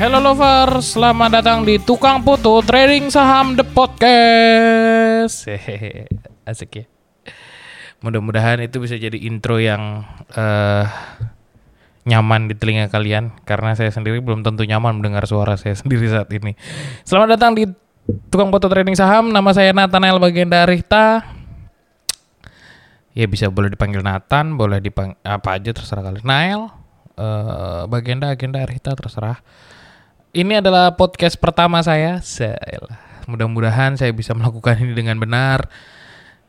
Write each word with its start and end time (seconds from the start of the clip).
Hello 0.00 0.16
lovers, 0.16 0.96
selamat 0.96 1.28
datang 1.28 1.60
di 1.60 1.76
Tukang 1.76 2.24
Foto 2.24 2.64
Trading 2.64 3.12
Saham 3.12 3.52
The 3.52 3.68
Podcast. 3.68 5.44
Hehehe, 5.44 6.08
asik 6.48 6.72
ya. 6.72 6.84
Mudah-mudahan 8.00 8.64
itu 8.64 8.80
bisa 8.80 8.96
jadi 8.96 9.12
intro 9.20 9.60
yang 9.60 10.08
eh, 10.32 10.88
nyaman 12.08 12.48
di 12.48 12.56
telinga 12.56 12.88
kalian 12.88 13.44
karena 13.44 13.76
saya 13.76 13.92
sendiri 13.92 14.24
belum 14.24 14.40
tentu 14.40 14.64
nyaman 14.64 15.04
mendengar 15.04 15.28
suara 15.28 15.60
saya 15.60 15.76
sendiri 15.76 16.08
saat 16.08 16.32
ini. 16.32 16.56
Selamat 17.04 17.36
datang 17.36 17.60
di 17.60 17.68
Tukang 18.32 18.48
Foto 18.48 18.72
Trading 18.72 18.96
Saham. 18.96 19.28
Nama 19.28 19.52
saya 19.52 19.76
Nathanael 19.76 20.16
Bagenda 20.16 20.64
Rihta. 20.64 21.28
Ya 23.12 23.28
bisa 23.28 23.52
boleh 23.52 23.68
dipanggil 23.68 24.00
Nathan, 24.00 24.56
boleh 24.56 24.80
dipanggil 24.80 25.20
apa 25.28 25.60
aja 25.60 25.76
terserah 25.76 26.08
kalian. 26.08 26.24
Nael, 26.24 26.72
eh, 27.20 27.84
Bagenda, 27.84 28.32
Agenda, 28.32 28.64
Rihta 28.64 28.96
terserah. 28.96 29.44
Ini 30.30 30.62
adalah 30.62 30.94
podcast 30.94 31.34
pertama 31.34 31.82
saya. 31.82 32.22
Mudah-mudahan 33.26 33.98
saya 33.98 34.14
bisa 34.14 34.30
melakukan 34.30 34.78
ini 34.78 34.94
dengan 34.94 35.18
benar, 35.18 35.66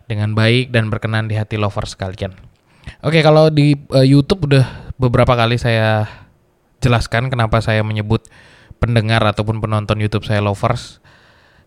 dengan 0.06 0.38
baik 0.38 0.70
dan 0.70 0.94
berkenan 0.94 1.26
di 1.26 1.34
hati 1.34 1.58
lovers 1.58 1.98
sekalian. 1.98 2.38
Oke, 3.02 3.26
kalau 3.26 3.50
di 3.50 3.74
eh, 3.74 4.06
YouTube 4.06 4.46
udah 4.46 4.94
beberapa 5.02 5.34
kali 5.34 5.58
saya 5.58 6.06
jelaskan 6.78 7.34
kenapa 7.34 7.58
saya 7.58 7.82
menyebut 7.82 8.30
pendengar 8.78 9.26
ataupun 9.26 9.58
penonton 9.58 9.98
YouTube 9.98 10.30
saya 10.30 10.46
lovers. 10.46 11.02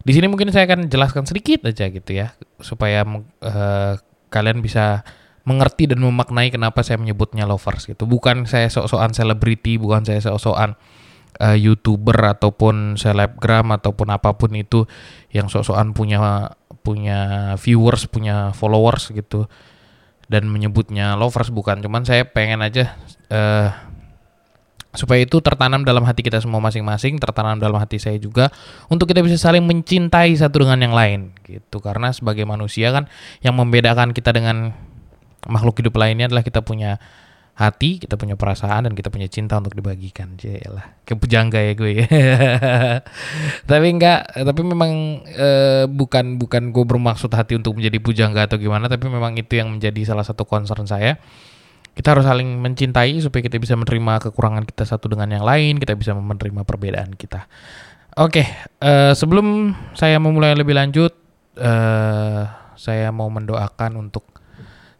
Di 0.07 0.15
sini 0.15 0.31
mungkin 0.31 0.55
saya 0.55 0.70
akan 0.70 0.87
jelaskan 0.87 1.27
sedikit 1.27 1.67
aja 1.67 1.91
gitu 1.91 2.15
ya, 2.15 2.39
supaya 2.62 3.03
eh, 3.42 3.92
kalian 4.31 4.62
bisa 4.62 5.03
mengerti 5.42 5.91
dan 5.91 5.98
memaknai 5.98 6.55
kenapa 6.55 6.87
saya 6.87 6.95
menyebutnya 6.95 7.42
lovers 7.42 7.91
gitu. 7.91 8.07
Bukan 8.07 8.47
saya 8.47 8.70
sok-sokan 8.70 9.11
selebriti, 9.19 9.83
bukan 9.83 10.07
saya 10.07 10.23
sok-sokan 10.23 10.79
eh, 11.41 11.59
youtuber 11.59 12.15
ataupun 12.39 12.95
selebgram 12.95 13.75
ataupun 13.75 14.09
apa 14.15 14.35
pun 14.35 14.55
itu 14.55 14.87
yang 15.35 15.51
sok-sokan 15.51 15.97
punya 15.97 16.53
punya 16.85 17.53
viewers, 17.57 18.05
punya 18.07 18.53
followers 18.53 19.09
gitu 19.11 19.49
dan 20.29 20.49
menyebutnya 20.49 21.17
lovers 21.17 21.49
bukan. 21.49 21.81
Cuman 21.81 22.05
saya 22.05 22.29
pengen 22.29 22.61
aja 22.61 22.95
eh, 23.33 23.69
supaya 24.95 25.27
itu 25.27 25.43
tertanam 25.43 25.83
dalam 25.83 26.07
hati 26.07 26.23
kita 26.23 26.39
semua 26.39 26.63
masing-masing, 26.63 27.19
tertanam 27.19 27.59
dalam 27.59 27.77
hati 27.83 27.98
saya 27.98 28.15
juga 28.17 28.48
untuk 28.87 29.11
kita 29.11 29.27
bisa 29.27 29.35
saling 29.35 29.67
mencintai 29.67 30.31
satu 30.39 30.63
dengan 30.63 30.79
yang 30.81 30.95
lain 30.95 31.35
gitu. 31.45 31.83
Karena 31.83 32.15
sebagai 32.15 32.47
manusia 32.47 32.95
kan 32.95 33.11
yang 33.43 33.59
membedakan 33.59 34.15
kita 34.15 34.31
dengan 34.31 34.71
makhluk 35.45 35.83
hidup 35.83 35.98
lainnya 35.98 36.31
adalah 36.31 36.47
kita 36.47 36.65
punya 36.65 36.97
hati, 37.55 38.03
kita 38.03 38.19
punya 38.19 38.35
perasaan 38.35 38.91
dan 38.91 38.93
kita 38.99 39.15
punya 39.15 39.31
cinta 39.31 39.55
untuk 39.59 39.79
dibagikan. 39.79 40.35
Jelah, 40.35 40.99
kepujangga 41.07 41.63
ya 41.63 41.73
gue. 41.79 41.93
tapi 43.71 43.87
enggak, 43.95 44.27
tapi 44.35 44.61
memang 44.67 45.23
eh, 45.31 45.87
bukan 45.87 46.37
bukan 46.43 46.75
gue 46.75 46.85
bermaksud 46.85 47.31
hati 47.31 47.55
untuk 47.55 47.79
menjadi 47.79 47.99
pujangga 48.03 48.51
atau 48.51 48.59
gimana, 48.59 48.91
tapi 48.91 49.07
memang 49.07 49.39
itu 49.39 49.55
yang 49.55 49.71
menjadi 49.71 50.15
salah 50.15 50.27
satu 50.27 50.43
concern 50.43 50.85
saya. 50.91 51.17
Kita 51.95 52.11
harus 52.11 52.27
saling 52.27 52.59
mencintai 52.59 53.23
supaya 53.23 53.47
kita 53.47 53.63
bisa 53.63 53.79
menerima 53.79 54.19
kekurangan 54.29 54.67
kita 54.67 54.83
satu 54.83 55.07
dengan 55.07 55.31
yang 55.31 55.47
lain, 55.47 55.79
kita 55.79 55.95
bisa 55.95 56.11
menerima 56.11 56.67
perbedaan 56.67 57.15
kita. 57.15 57.47
Oke, 58.19 58.43
eh, 58.83 59.13
sebelum 59.15 59.75
saya 59.95 60.19
memulai 60.19 60.59
lebih 60.59 60.75
lanjut, 60.75 61.15
eh, 61.55 62.43
saya 62.75 63.14
mau 63.14 63.31
mendoakan 63.31 63.95
untuk 64.11 64.35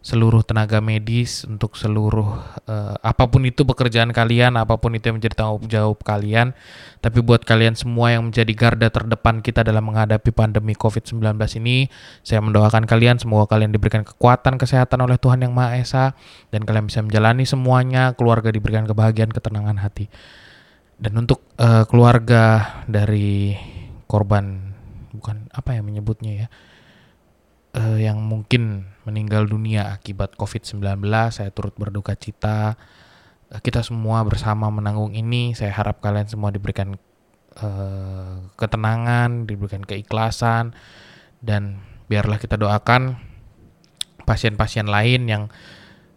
seluruh 0.05 0.45
tenaga 0.45 0.85
medis 0.85 1.49
untuk 1.49 1.73
seluruh 1.73 2.37
eh, 2.69 2.93
apa 3.01 3.25
pun 3.25 3.41
itu 3.41 3.65
pekerjaan 3.65 4.13
kalian, 4.13 4.53
apa 4.53 4.77
pun 4.77 4.93
itu 4.93 5.09
yang 5.09 5.17
menjadi 5.17 5.33
tanggung 5.41 5.65
jawab 5.65 5.97
kalian. 6.05 6.53
Tapi 7.01 7.25
buat 7.25 7.41
kalian 7.41 7.73
semua 7.73 8.13
yang 8.13 8.29
menjadi 8.29 8.53
garda 8.53 8.93
terdepan 8.93 9.41
kita 9.41 9.65
dalam 9.65 9.81
menghadapi 9.81 10.29
pandemi 10.29 10.77
COVID-19 10.77 11.25
ini, 11.57 11.89
saya 12.21 12.37
mendoakan 12.45 12.85
kalian 12.85 13.17
semoga 13.17 13.57
kalian 13.57 13.73
diberikan 13.73 14.05
kekuatan 14.05 14.61
kesehatan 14.61 15.01
oleh 15.01 15.17
Tuhan 15.17 15.41
Yang 15.41 15.53
Maha 15.57 15.69
Esa 15.81 16.05
dan 16.53 16.69
kalian 16.69 16.85
bisa 16.85 17.01
menjalani 17.01 17.49
semuanya, 17.49 18.13
keluarga 18.13 18.53
diberikan 18.53 18.85
kebahagiaan, 18.85 19.33
ketenangan 19.33 19.81
hati. 19.81 20.05
Dan 21.01 21.17
untuk 21.17 21.41
eh, 21.57 21.81
keluarga 21.89 22.77
dari 22.85 23.57
korban 24.05 24.69
bukan 25.17 25.49
apa 25.49 25.73
ya 25.73 25.81
menyebutnya 25.81 26.45
ya 26.45 26.47
eh, 27.75 28.07
yang 28.07 28.23
mungkin 28.23 28.87
meninggal 29.03 29.45
dunia 29.45 29.91
akibat 29.91 30.39
COVID-19. 30.39 30.81
Saya 31.29 31.51
turut 31.51 31.75
berduka 31.75 32.15
cita. 32.15 32.79
Eh, 33.51 33.59
Kita 33.61 33.83
semua 33.83 34.23
bersama 34.23 34.71
menanggung 34.71 35.13
ini. 35.13 35.53
Saya 35.53 35.75
harap 35.75 35.99
kalian 35.99 36.25
semua 36.31 36.49
diberikan 36.55 36.95
eh, 37.59 38.35
ketenangan, 38.55 39.47
diberikan 39.47 39.83
keikhlasan, 39.83 40.75
dan 41.43 41.83
biarlah 42.07 42.39
kita 42.39 42.55
doakan 42.55 43.19
pasien-pasien 44.25 44.89
lain 44.89 45.29
yang 45.29 45.43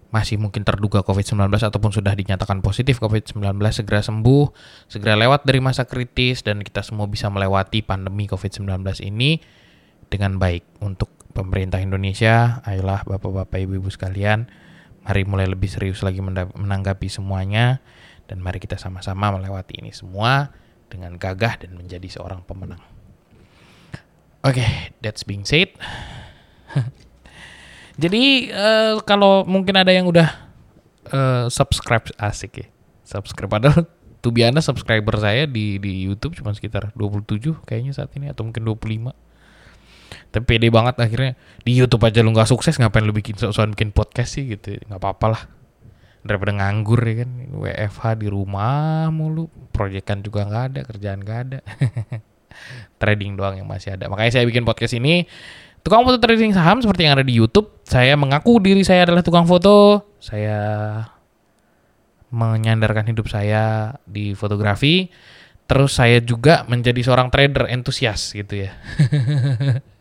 masih 0.09 0.41
mungkin 0.41 0.65
terduga 0.65 1.05
COVID-19 1.05 1.53
ataupun 1.53 1.93
sudah 1.93 2.17
dinyatakan 2.17 2.65
positif 2.65 2.97
COVID-19 2.97 3.45
segera 3.77 4.01
sembuh, 4.01 4.49
segera 4.89 5.21
lewat 5.21 5.45
dari 5.45 5.61
masa 5.61 5.85
kritis 5.85 6.41
dan 6.41 6.65
kita 6.65 6.81
semua 6.81 7.05
bisa 7.05 7.29
melewati 7.29 7.85
pandemi 7.85 8.25
COVID-19 8.25 8.65
ini 9.05 9.37
dengan 10.09 10.37
baik 10.41 10.65
untuk 10.81 11.13
pemerintah 11.33 11.79
Indonesia. 11.79 12.61
Ayolah 12.65 13.05
Bapak-bapak 13.07 13.63
Ibu-ibu 13.63 13.89
sekalian, 13.93 14.49
mari 15.05 15.23
mulai 15.25 15.47
lebih 15.47 15.71
serius 15.71 16.03
lagi 16.05 16.21
menanggapi 16.21 17.07
semuanya 17.07 17.81
dan 18.29 18.45
mari 18.45 18.61
kita 18.61 18.77
sama-sama 18.77 19.33
melewati 19.33 19.81
ini 19.81 19.95
semua 19.95 20.53
dengan 20.89 21.17
gagah 21.17 21.65
dan 21.65 21.77
menjadi 21.77 22.09
seorang 22.09 22.45
pemenang. 22.45 22.81
Oke, 24.45 24.65
that's 25.01 25.25
being 25.25 25.45
said. 25.45 25.73
Jadi 28.03 28.53
eh, 28.53 28.95
kalau 29.03 29.43
mungkin 29.43 29.75
ada 29.75 29.91
yang 29.91 30.07
udah 30.07 30.29
eh, 31.11 31.47
subscribe 31.51 32.09
asik 32.21 32.65
ya. 32.65 32.69
Subscribe 33.09 33.49
padahal 33.49 33.89
honest, 34.29 34.69
subscriber 34.69 35.17
saya 35.17 35.49
di 35.49 35.81
di 35.81 36.05
YouTube 36.05 36.37
cuma 36.37 36.53
sekitar 36.53 36.93
27 36.93 37.65
kayaknya 37.65 37.97
saat 37.97 38.13
ini 38.13 38.29
atau 38.29 38.45
mungkin 38.45 38.61
25. 38.61 39.28
Tapi 40.29 40.45
pede 40.45 40.69
banget 40.69 41.01
akhirnya 41.01 41.37
di 41.63 41.73
YouTube 41.77 42.05
aja 42.05 42.21
lu 42.25 42.33
nggak 42.33 42.49
sukses 42.49 42.77
ngapain 42.77 43.05
lu 43.05 43.13
bikin 43.13 43.37
soal 43.39 43.71
bikin 43.73 43.93
podcast 43.93 44.37
sih 44.39 44.49
gitu. 44.49 44.77
nggak 44.89 45.01
apa-apa 45.01 45.27
lah. 45.33 45.43
Daripada 46.25 46.53
nganggur 46.59 47.01
ya 47.05 47.25
kan 47.25 47.31
WFH 47.57 48.05
di 48.21 48.27
rumah 48.29 49.09
mulu, 49.09 49.49
proyekan 49.71 50.21
juga 50.21 50.45
nggak 50.45 50.65
ada, 50.75 50.81
kerjaan 50.85 51.21
nggak 51.25 51.39
ada. 51.49 51.59
Trading 53.01 53.39
doang 53.39 53.55
yang 53.57 53.69
masih 53.71 53.95
ada. 53.95 54.11
Makanya 54.11 54.41
saya 54.41 54.45
bikin 54.45 54.67
podcast 54.67 54.97
ini 54.99 55.25
Tukang 55.89 56.05
foto 56.05 56.19
trading 56.19 56.53
saham 56.53 56.83
seperti 56.83 57.07
yang 57.07 57.17
ada 57.17 57.25
di 57.25 57.33
YouTube. 57.33 57.81
Saya 57.87 58.13
mengaku 58.19 58.61
diri 58.61 58.85
saya 58.85 59.07
adalah 59.07 59.23
tukang 59.23 59.49
foto. 59.49 60.05
Saya 60.19 60.61
menyandarkan 62.29 63.09
hidup 63.09 63.31
saya 63.31 63.97
di 64.05 64.37
fotografi. 64.37 65.09
Terus 65.69 65.97
saya 65.97 66.21
juga 66.25 66.65
menjadi 66.69 67.01
seorang 67.05 67.33
trader 67.33 67.73
entusias 67.73 68.37
gitu 68.37 68.69
ya. 68.69 68.77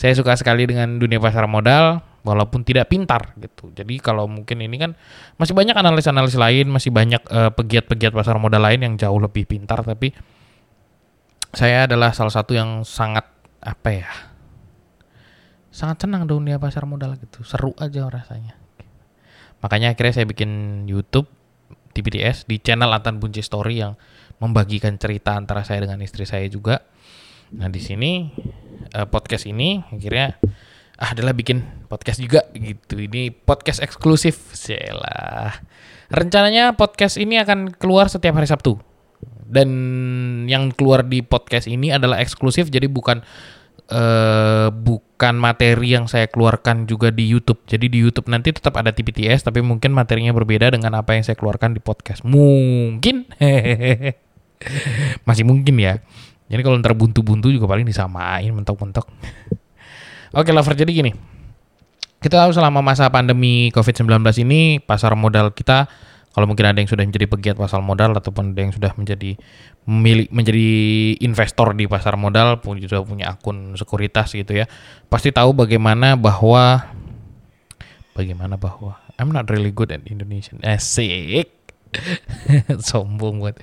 saya 0.00 0.12
suka 0.12 0.36
sekali 0.36 0.68
dengan 0.68 1.00
dunia 1.00 1.18
pasar 1.18 1.48
modal 1.48 2.04
walaupun 2.22 2.66
tidak 2.66 2.92
pintar 2.92 3.32
gitu. 3.40 3.72
Jadi 3.72 4.00
kalau 4.02 4.28
mungkin 4.28 4.60
ini 4.60 4.76
kan 4.76 4.92
masih 5.40 5.56
banyak 5.56 5.72
analis-analis 5.72 6.36
lain, 6.36 6.68
masih 6.68 6.92
banyak 6.92 7.22
eh, 7.28 7.50
pegiat-pegiat 7.54 8.12
pasar 8.12 8.36
modal 8.36 8.60
lain 8.60 8.84
yang 8.84 8.94
jauh 9.00 9.16
lebih 9.16 9.48
pintar 9.48 9.80
tapi 9.80 10.12
saya 11.48 11.88
adalah 11.88 12.12
salah 12.12 12.34
satu 12.34 12.52
yang 12.52 12.84
sangat 12.84 13.24
apa 13.64 13.88
ya? 13.88 14.10
sangat 15.78 16.02
senang 16.02 16.26
dunia 16.26 16.58
pasar 16.58 16.88
modal 16.90 17.14
gitu 17.22 17.46
seru 17.46 17.70
aja 17.78 18.10
rasanya 18.10 18.58
makanya 19.62 19.94
akhirnya 19.94 20.22
saya 20.22 20.26
bikin 20.26 20.82
YouTube 20.90 21.30
di 21.94 22.02
BTS 22.02 22.50
di 22.50 22.58
channel 22.58 22.90
Atan 22.90 23.22
Bunci 23.22 23.46
Story 23.46 23.78
yang 23.78 23.94
membagikan 24.42 24.98
cerita 24.98 25.38
antara 25.38 25.62
saya 25.62 25.86
dengan 25.86 26.02
istri 26.02 26.26
saya 26.26 26.50
juga 26.50 26.82
nah 27.54 27.68
di 27.72 27.80
sini 27.80 28.32
eh, 28.92 29.06
podcast 29.08 29.48
ini 29.48 29.80
akhirnya 29.88 30.36
ah 30.98 31.14
adalah 31.14 31.30
bikin 31.32 31.62
podcast 31.86 32.18
juga 32.18 32.42
gitu 32.52 32.98
ini 32.98 33.30
podcast 33.30 33.78
eksklusif 33.78 34.50
Selah. 34.50 35.54
rencananya 36.10 36.74
podcast 36.74 37.16
ini 37.22 37.38
akan 37.38 37.70
keluar 37.70 38.10
setiap 38.10 38.34
hari 38.34 38.50
Sabtu 38.50 38.76
dan 39.48 39.70
yang 40.50 40.74
keluar 40.74 41.06
di 41.06 41.22
podcast 41.24 41.70
ini 41.70 41.94
adalah 41.94 42.20
eksklusif 42.20 42.68
jadi 42.68 42.90
bukan 42.90 43.22
eh 43.88 44.68
bukan 44.68 45.34
materi 45.40 45.96
yang 45.96 46.04
saya 46.04 46.28
keluarkan 46.28 46.84
juga 46.84 47.08
di 47.08 47.24
YouTube. 47.24 47.64
Jadi 47.64 47.88
di 47.88 48.04
YouTube 48.04 48.28
nanti 48.28 48.52
tetap 48.52 48.76
ada 48.76 48.92
TPTS 48.92 49.48
tapi 49.48 49.64
mungkin 49.64 49.96
materinya 49.96 50.36
berbeda 50.36 50.76
dengan 50.76 50.92
apa 51.00 51.16
yang 51.16 51.24
saya 51.24 51.40
keluarkan 51.40 51.72
di 51.72 51.80
podcast. 51.80 52.20
Mungkin. 52.20 53.32
Masih 55.26 55.48
mungkin 55.48 55.74
ya. 55.80 56.04
Jadi 56.48 56.60
kalau 56.64 56.80
ntar 56.80 56.96
buntu-buntu 56.96 57.52
juga 57.52 57.68
paling 57.68 57.84
disamain 57.84 58.48
mentok-mentok. 58.48 59.04
Oke 60.38 60.50
lover 60.52 60.74
jadi 60.76 60.88
gini. 60.88 61.12
Kita 62.18 62.44
tahu 62.44 62.50
selama 62.50 62.82
masa 62.82 63.06
pandemi 63.12 63.70
COVID-19 63.70 64.10
ini 64.42 64.82
pasar 64.82 65.14
modal 65.14 65.54
kita 65.54 65.86
Kalau 66.28 66.44
mungkin 66.46 66.70
ada 66.70 66.78
yang 66.78 66.86
sudah 66.86 67.02
menjadi 67.02 67.26
pegiat 67.26 67.56
pasar 67.58 67.82
modal 67.82 68.14
ataupun 68.14 68.54
ada 68.54 68.60
yang 68.62 68.70
sudah 68.70 68.94
menjadi 68.94 69.34
milik 69.88 70.30
menjadi 70.30 70.68
investor 71.24 71.74
di 71.74 71.90
pasar 71.90 72.14
modal, 72.14 72.62
pun 72.62 72.78
juga 72.78 73.02
punya 73.02 73.34
akun 73.34 73.74
sekuritas 73.74 74.36
gitu 74.36 74.54
ya, 74.54 74.70
pasti 75.10 75.34
tahu 75.34 75.50
bagaimana 75.50 76.14
bahwa 76.14 76.84
bagaimana 78.14 78.54
bahwa 78.54 79.02
I'm 79.18 79.34
not 79.34 79.50
really 79.50 79.74
good 79.74 79.90
at 79.90 80.06
Indonesian. 80.06 80.62
Asik. 80.62 81.50
Sombong 82.86 83.42
buat. 83.42 83.58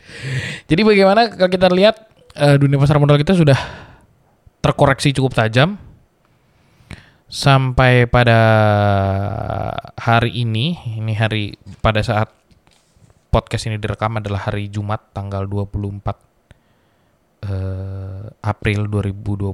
Jadi 0.68 0.82
bagaimana 0.84 1.32
kalau 1.32 1.48
kita 1.48 1.72
lihat 1.72 2.05
uh, 2.36 2.56
dunia 2.60 2.78
pasar 2.80 3.00
modal 3.00 3.20
kita 3.20 3.34
sudah 3.36 3.58
terkoreksi 4.60 5.16
cukup 5.16 5.36
tajam 5.36 5.80
sampai 7.26 8.06
pada 8.06 8.40
hari 9.98 10.46
ini, 10.46 10.78
ini 11.02 11.14
hari 11.18 11.58
pada 11.82 12.06
saat 12.06 12.30
podcast 13.34 13.68
ini 13.68 13.82
direkam 13.82 14.22
adalah 14.22 14.48
hari 14.48 14.70
Jumat 14.72 15.12
tanggal 15.12 15.44
24 15.44 16.16
uh, 17.44 18.26
April 18.40 18.88
2020. 18.88 19.52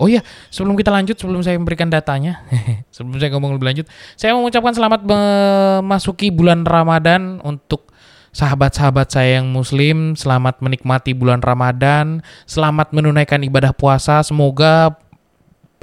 Oh 0.00 0.08
iya, 0.08 0.24
sebelum 0.48 0.74
kita 0.74 0.90
lanjut, 0.90 1.20
sebelum 1.20 1.44
saya 1.44 1.60
memberikan 1.60 1.92
datanya, 1.92 2.42
sebelum 2.94 3.20
saya 3.20 3.30
ngomong 3.36 3.60
lebih 3.60 3.66
lanjut, 3.70 3.86
saya 4.16 4.34
mengucapkan 4.34 4.74
selamat 4.74 5.00
memasuki 5.04 6.32
bulan 6.32 6.64
Ramadan 6.64 7.44
untuk 7.44 7.91
sahabat-sahabat 8.32 9.12
saya 9.12 9.40
yang 9.40 9.52
muslim, 9.52 10.16
selamat 10.16 10.64
menikmati 10.64 11.12
bulan 11.12 11.44
Ramadan, 11.44 12.24
selamat 12.48 12.96
menunaikan 12.96 13.44
ibadah 13.44 13.76
puasa, 13.76 14.24
semoga 14.24 14.96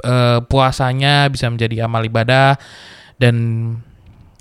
uh, 0.02 0.42
puasanya 0.44 1.30
bisa 1.30 1.46
menjadi 1.46 1.86
amal 1.86 2.02
ibadah. 2.02 2.58
Dan 3.16 3.36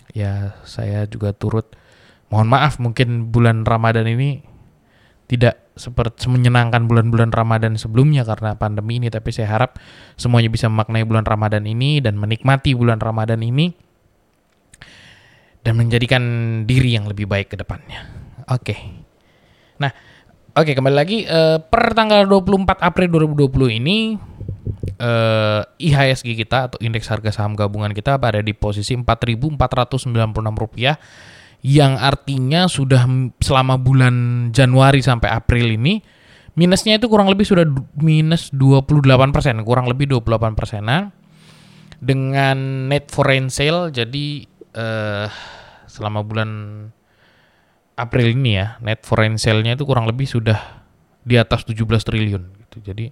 ya 0.09 0.57
saya 0.65 1.05
juga 1.05 1.37
turut 1.37 1.69
mohon 2.33 2.49
maaf 2.49 2.81
mungkin 2.81 3.29
bulan 3.29 3.61
Ramadan 3.61 4.09
ini 4.09 4.41
tidak 5.29 5.69
seperti 5.77 6.25
menyenangkan 6.27 6.89
bulan-bulan 6.89 7.29
Ramadan 7.29 7.77
sebelumnya 7.77 8.25
karena 8.25 8.57
pandemi 8.57 8.97
ini. 8.97 9.13
Tapi 9.13 9.29
saya 9.29 9.53
harap 9.53 9.77
semuanya 10.17 10.49
bisa 10.49 10.65
memaknai 10.65 11.05
bulan 11.05 11.29
Ramadan 11.29 11.69
ini 11.69 12.01
dan 12.01 12.17
menikmati 12.17 12.73
bulan 12.73 12.97
Ramadan 12.97 13.45
ini 13.45 13.88
dan 15.69 15.77
menjadikan 15.77 16.23
diri 16.65 16.97
yang 16.97 17.05
lebih 17.05 17.29
baik 17.29 17.53
ke 17.53 17.55
depannya. 17.61 18.09
Oke. 18.49 18.73
Okay. 18.73 18.79
Nah, 19.77 19.93
oke 20.57 20.65
okay, 20.65 20.73
kembali 20.73 20.95
lagi 20.97 21.29
uh, 21.29 21.61
per 21.61 21.93
tanggal 21.93 22.25
24 22.25 22.81
April 22.81 23.29
2020 23.37 23.77
ini 23.77 24.17
uh, 24.97 25.61
IHSG 25.77 26.33
kita 26.33 26.73
atau 26.73 26.81
indeks 26.81 27.05
harga 27.05 27.29
saham 27.29 27.53
gabungan 27.53 27.93
kita 27.93 28.17
berada 28.17 28.41
di 28.41 28.57
posisi 28.57 28.97
4.496 28.97 30.09
rupiah 30.57 30.97
yang 31.61 32.01
artinya 32.01 32.65
sudah 32.65 33.05
selama 33.37 33.77
bulan 33.77 34.49
Januari 34.49 35.05
sampai 35.05 35.29
April 35.29 35.77
ini 35.77 36.01
minusnya 36.57 36.97
itu 36.97 37.05
kurang 37.05 37.29
lebih 37.29 37.45
sudah 37.45 37.69
minus 37.93 38.49
28 38.57 39.05
persen, 39.29 39.61
kurang 39.61 39.85
lebih 39.85 40.09
28 40.17 40.57
persenan 40.57 41.13
dengan 42.01 42.89
net 42.89 43.13
foreign 43.13 43.53
sale 43.53 43.93
jadi 43.93 44.49
uh, 44.73 45.27
selama 45.89 46.21
bulan 46.21 46.49
April 47.99 48.31
ini 48.31 48.55
ya 48.55 48.79
net 48.79 49.03
foreign 49.03 49.35
sale-nya 49.35 49.75
itu 49.75 49.83
kurang 49.83 50.07
lebih 50.07 50.23
sudah 50.23 50.85
di 51.25 51.35
atas 51.35 51.67
17 51.67 51.83
triliun 51.83 52.43
gitu. 52.63 52.77
Jadi 52.79 53.11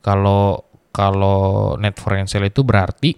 kalau 0.00 0.64
kalau 0.94 1.76
net 1.76 2.00
foreign 2.00 2.24
sale 2.24 2.48
itu 2.48 2.64
berarti 2.64 3.12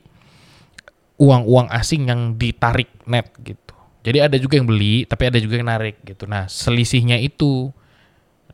uang-uang 1.23 1.71
asing 1.71 2.11
yang 2.11 2.35
ditarik 2.35 2.91
net 3.07 3.31
gitu. 3.47 3.75
Jadi 4.03 4.19
ada 4.19 4.37
juga 4.41 4.59
yang 4.59 4.67
beli, 4.67 5.07
tapi 5.07 5.31
ada 5.31 5.39
juga 5.39 5.61
yang 5.61 5.69
narik 5.69 6.03
gitu. 6.03 6.27
Nah, 6.27 6.51
selisihnya 6.51 7.19
itu 7.23 7.71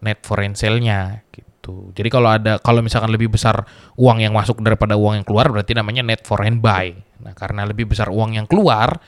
net 0.04 0.20
foreign 0.20 0.52
sale-nya 0.52 1.24
gitu. 1.32 1.94
Jadi 1.96 2.08
kalau 2.12 2.28
ada 2.28 2.60
kalau 2.60 2.84
misalkan 2.84 3.08
lebih 3.08 3.32
besar 3.32 3.64
uang 3.96 4.20
yang 4.20 4.36
masuk 4.36 4.60
daripada 4.60 5.00
uang 5.00 5.20
yang 5.22 5.26
keluar 5.26 5.48
berarti 5.48 5.72
namanya 5.72 6.04
net 6.04 6.24
foreign 6.28 6.60
buy. 6.60 6.92
Nah, 7.24 7.32
karena 7.32 7.64
lebih 7.64 7.88
besar 7.88 8.12
uang 8.12 8.36
yang 8.36 8.44
keluar, 8.44 9.00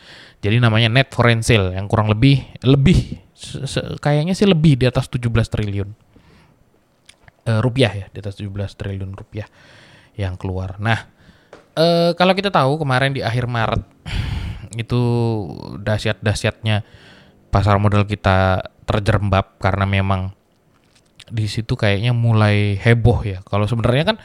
jadi 0.44 0.60
namanya 0.60 0.92
net 0.92 1.12
foreign 1.12 1.40
sale 1.40 1.72
yang 1.72 1.88
kurang 1.88 2.12
lebih 2.12 2.44
lebih 2.62 3.26
kayaknya 4.00 4.32
sih 4.32 4.48
lebih 4.48 4.80
di 4.80 4.86
atas 4.88 5.12
17 5.12 5.28
triliun. 5.28 5.90
Uh, 7.46 7.62
rupiah 7.62 7.92
ya, 7.94 8.06
di 8.10 8.18
atas 8.18 8.42
17 8.42 8.50
triliun 8.74 9.14
rupiah 9.14 9.46
yang 10.18 10.34
keluar. 10.34 10.82
Nah, 10.82 11.06
uh, 11.78 12.10
kalau 12.18 12.34
kita 12.34 12.50
tahu 12.50 12.82
kemarin 12.82 13.14
di 13.14 13.22
akhir 13.22 13.46
Maret 13.46 13.82
itu 14.82 15.00
dahsyat-dahsyatnya 15.78 16.82
pasar 17.54 17.78
modal 17.78 18.02
kita 18.02 18.66
terjerembab 18.82 19.62
karena 19.62 19.86
memang 19.86 20.34
di 21.30 21.46
situ 21.46 21.78
kayaknya 21.78 22.10
mulai 22.10 22.74
heboh 22.82 23.22
ya. 23.22 23.38
Kalau 23.46 23.70
sebenarnya 23.70 24.14
kan 24.14 24.16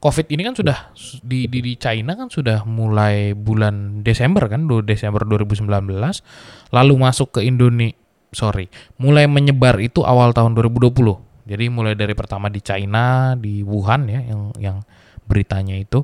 COVID 0.00 0.32
ini 0.32 0.48
kan 0.48 0.56
sudah 0.56 0.96
di, 1.20 1.44
di 1.44 1.60
di 1.60 1.76
China 1.76 2.16
kan 2.16 2.32
sudah 2.32 2.64
mulai 2.64 3.36
bulan 3.36 4.00
Desember 4.00 4.48
kan, 4.48 4.64
Desember 4.88 5.28
2019, 5.28 5.68
lalu 6.72 6.94
masuk 6.96 7.36
ke 7.36 7.44
Indonesia, 7.44 8.00
sorry, 8.32 8.72
mulai 8.96 9.28
menyebar 9.28 9.76
itu 9.76 10.00
awal 10.00 10.32
tahun 10.32 10.56
2020. 10.56 10.96
Jadi 11.44 11.64
mulai 11.68 11.92
dari 11.92 12.16
pertama 12.16 12.48
di 12.48 12.64
China, 12.64 13.36
di 13.36 13.60
Wuhan 13.60 14.08
ya, 14.08 14.24
yang 14.24 14.56
yang 14.56 14.76
beritanya 15.28 15.76
itu. 15.76 16.00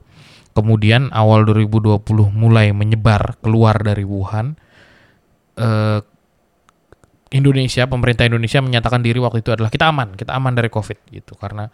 Kemudian 0.53 1.09
awal 1.17 1.49
2020 1.49 1.97
mulai 2.37 2.77
menyebar 2.77 3.41
keluar 3.41 3.81
dari 3.81 4.05
Wuhan, 4.05 4.61
eh, 5.57 6.01
Indonesia, 7.33 7.89
pemerintah 7.89 8.29
Indonesia 8.29 8.61
menyatakan 8.61 9.01
diri 9.01 9.19
waktu 9.25 9.41
itu 9.41 9.57
adalah 9.57 9.73
kita 9.73 9.89
aman, 9.89 10.13
kita 10.21 10.37
aman 10.37 10.53
dari 10.53 10.69
COVID 10.69 10.99
gitu. 11.13 11.33
Karena 11.41 11.69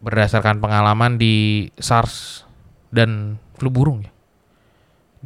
berdasarkan 0.00 0.60
pengalaman 0.60 1.16
di 1.16 1.66
SARS 1.80 2.44
dan 2.92 3.40
flu 3.56 3.72
burung 3.72 4.04
ya 4.04 4.12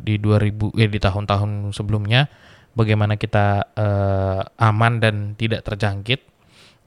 di 0.00 0.16
2000 0.16 0.80
ya 0.80 0.88
di 0.88 0.98
tahun-tahun 1.02 1.76
sebelumnya 1.76 2.30
bagaimana 2.72 3.18
kita 3.18 3.74
eh, 3.74 4.40
aman 4.62 5.02
dan 5.02 5.34
tidak 5.36 5.66
terjangkit. 5.66 6.24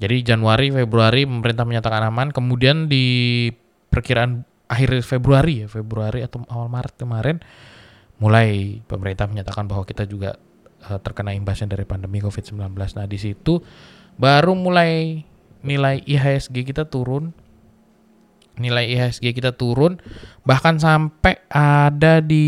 Jadi 0.01 0.25
Januari, 0.25 0.73
Februari 0.73 1.23
pemerintah 1.23 1.63
menyatakan 1.63 2.01
aman, 2.09 2.33
kemudian 2.33 2.89
di 2.89 3.47
perkiraan 3.93 4.43
akhir 4.65 5.05
Februari 5.05 5.63
ya 5.63 5.67
Februari 5.69 6.25
atau 6.25 6.41
awal 6.49 6.65
Maret 6.65 6.97
kemarin 6.97 7.37
mulai 8.17 8.81
pemerintah 8.89 9.29
menyatakan 9.29 9.69
bahwa 9.69 9.85
kita 9.85 10.09
juga 10.09 10.33
uh, 10.89 10.97
terkena 10.97 11.37
imbasnya 11.37 11.69
dari 11.69 11.85
pandemi 11.85 12.17
COVID-19. 12.23 12.73
Nah 12.73 13.05
di 13.05 13.17
situ 13.21 13.61
baru 14.17 14.57
mulai 14.57 15.21
nilai 15.61 16.01
IHSG 16.03 16.73
kita 16.73 16.89
turun 16.89 17.31
nilai 18.57 18.89
IHSG 18.93 19.33
kita 19.33 19.55
turun 19.57 19.97
bahkan 20.45 20.77
sampai 20.77 21.41
ada 21.49 22.21
di 22.21 22.45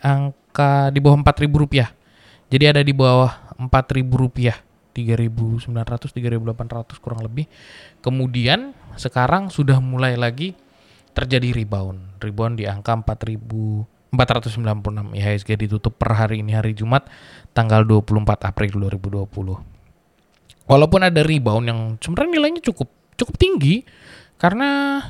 angka 0.00 0.88
di 0.92 0.98
bawah 1.02 1.20
4000 1.20 1.62
rupiah 1.62 1.88
jadi 2.48 2.76
ada 2.76 2.82
di 2.84 2.96
bawah 2.96 3.56
4000 3.60 4.08
rupiah 4.16 4.56
3900 4.96 5.70
3800 6.12 7.04
kurang 7.04 7.20
lebih 7.22 7.46
kemudian 8.00 8.72
sekarang 8.96 9.52
sudah 9.52 9.78
mulai 9.78 10.16
lagi 10.16 10.56
terjadi 11.12 11.52
rebound. 11.54 12.22
Rebound 12.22 12.58
di 12.58 12.64
angka 12.66 12.94
4.496 12.94 14.14
IHSG 15.14 15.50
ditutup 15.58 15.98
per 15.98 16.14
hari 16.14 16.42
ini 16.42 16.54
hari 16.54 16.74
Jumat 16.74 17.06
tanggal 17.54 17.82
24 17.84 18.46
April 18.46 18.70
2020. 18.88 20.70
Walaupun 20.70 21.00
ada 21.02 21.20
rebound 21.26 21.64
yang 21.66 21.80
sebenarnya 21.98 22.30
nilainya 22.38 22.62
cukup 22.62 22.88
cukup 23.18 23.36
tinggi 23.36 23.82
karena 24.40 25.00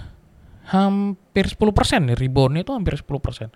hampir 0.67 1.47
10% 1.47 1.63
nih 2.11 2.19
reboundnya 2.19 2.67
itu 2.67 2.75
hampir 2.75 2.99
10%. 2.99 3.51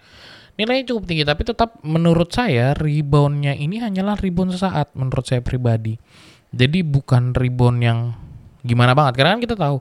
Nilainya 0.55 0.95
cukup 0.95 1.05
tinggi 1.11 1.27
tapi 1.27 1.43
tetap 1.43 1.83
menurut 1.83 2.31
saya 2.31 2.79
reboundnya 2.79 3.59
ini 3.59 3.83
hanyalah 3.83 4.15
rebound 4.15 4.55
sesaat 4.55 4.95
menurut 4.95 5.27
saya 5.27 5.43
pribadi. 5.43 5.99
Jadi 6.55 6.87
bukan 6.87 7.35
rebound 7.35 7.83
yang 7.83 8.15
gimana 8.63 8.95
banget 8.95 9.19
karena 9.19 9.35
kan 9.35 9.43
kita 9.43 9.57
tahu 9.59 9.77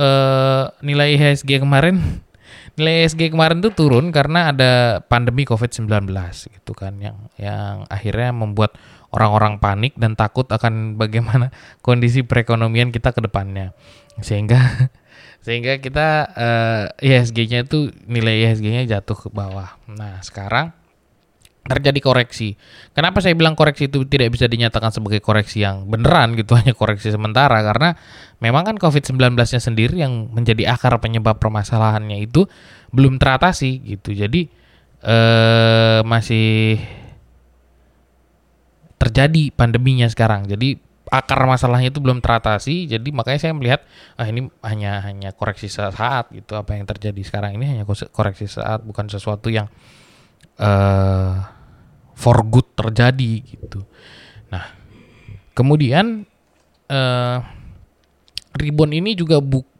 uh, 0.00 0.72
nilai 0.80 1.20
IHSG 1.20 1.60
kemarin 1.60 2.00
nilai 2.80 3.04
IHSG 3.04 3.36
kemarin 3.36 3.60
tuh 3.60 3.76
turun 3.76 4.08
karena 4.08 4.56
ada 4.56 5.04
pandemi 5.04 5.44
COVID-19 5.44 6.08
gitu 6.48 6.72
kan 6.72 6.96
yang 6.96 7.28
yang 7.36 7.84
akhirnya 7.92 8.32
membuat 8.32 8.80
orang-orang 9.12 9.56
panik 9.60 9.96
dan 9.96 10.12
takut 10.16 10.44
akan 10.48 10.96
bagaimana 10.96 11.52
kondisi 11.86 12.24
perekonomian 12.24 12.92
kita 12.92 13.12
ke 13.12 13.20
depannya. 13.24 13.72
Sehingga 14.20 14.58
sehingga 15.46 15.78
kita 15.78 16.08
uh, 16.34 16.82
IHSG-nya 16.98 17.70
itu 17.70 17.94
nilai 18.10 18.42
IHSG-nya 18.42 18.98
jatuh 18.98 19.14
ke 19.14 19.28
bawah. 19.30 19.78
Nah, 19.86 20.18
sekarang 20.26 20.74
terjadi 21.70 22.02
koreksi. 22.02 22.58
Kenapa 22.98 23.22
saya 23.22 23.38
bilang 23.38 23.54
koreksi 23.54 23.86
itu 23.86 24.02
tidak 24.10 24.34
bisa 24.34 24.50
dinyatakan 24.50 24.90
sebagai 24.90 25.22
koreksi 25.22 25.62
yang 25.62 25.86
beneran 25.86 26.34
gitu 26.34 26.54
hanya 26.58 26.74
koreksi 26.74 27.14
sementara 27.14 27.62
karena 27.62 27.94
memang 28.42 28.66
kan 28.66 28.74
COVID-19-nya 28.74 29.62
sendiri 29.62 30.02
yang 30.02 30.34
menjadi 30.34 30.66
akar 30.74 30.98
penyebab 30.98 31.38
permasalahannya 31.38 32.26
itu 32.26 32.50
belum 32.90 33.22
teratasi 33.22 33.86
gitu. 33.86 34.18
Jadi 34.18 34.50
eh 35.06 36.02
masih 36.02 36.82
terjadi 38.98 39.54
pandeminya 39.54 40.10
sekarang. 40.10 40.50
Jadi 40.50 40.82
akar 41.10 41.38
masalahnya 41.46 41.94
itu 41.94 42.02
belum 42.02 42.18
teratasi. 42.18 42.90
Jadi 42.90 43.08
makanya 43.14 43.40
saya 43.40 43.52
melihat 43.54 43.86
ah 44.18 44.26
ini 44.26 44.50
hanya 44.64 45.02
hanya 45.06 45.30
koreksi 45.30 45.70
saat 45.70 46.30
gitu. 46.34 46.58
Apa 46.58 46.74
yang 46.74 46.86
terjadi 46.86 47.20
sekarang 47.22 47.54
ini 47.58 47.78
hanya 47.78 47.84
koreksi 47.86 48.50
saat, 48.50 48.82
bukan 48.82 49.06
sesuatu 49.06 49.46
yang 49.52 49.70
uh, 50.58 51.46
for 52.16 52.42
good 52.48 52.66
terjadi 52.74 53.44
gitu. 53.44 53.84
Nah, 54.50 54.66
kemudian 55.52 56.24
uh, 56.90 57.38
ribon 58.56 58.90
ini 58.96 59.12
juga 59.12 59.38
buk 59.38 59.75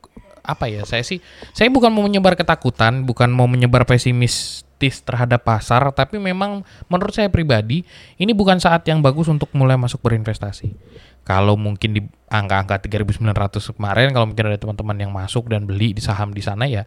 apa 0.47 0.71
ya 0.71 0.87
saya 0.87 1.03
sih 1.03 1.19
saya 1.53 1.69
bukan 1.69 1.91
mau 1.91 2.07
menyebar 2.07 2.38
ketakutan 2.38 3.03
bukan 3.03 3.29
mau 3.35 3.50
menyebar 3.50 3.83
pesimistis 3.85 5.03
terhadap 5.03 5.43
pasar 5.43 5.83
tapi 5.93 6.23
memang 6.23 6.62
menurut 6.87 7.12
saya 7.12 7.29
pribadi 7.29 7.83
ini 8.17 8.33
bukan 8.33 8.62
saat 8.62 8.87
yang 8.87 9.03
bagus 9.03 9.26
untuk 9.26 9.50
mulai 9.53 9.75
masuk 9.75 10.00
berinvestasi. 10.00 10.73
Kalau 11.26 11.59
mungkin 11.59 11.91
di 11.91 12.00
angka-angka 12.31 12.87
3.900 12.87 13.75
kemarin 13.75 14.15
kalau 14.15 14.31
mungkin 14.31 14.47
ada 14.47 14.62
teman-teman 14.62 14.97
yang 15.03 15.11
masuk 15.11 15.50
dan 15.50 15.67
beli 15.67 15.91
di 15.91 15.99
saham 15.99 16.31
di 16.31 16.38
sana 16.38 16.71
ya 16.71 16.87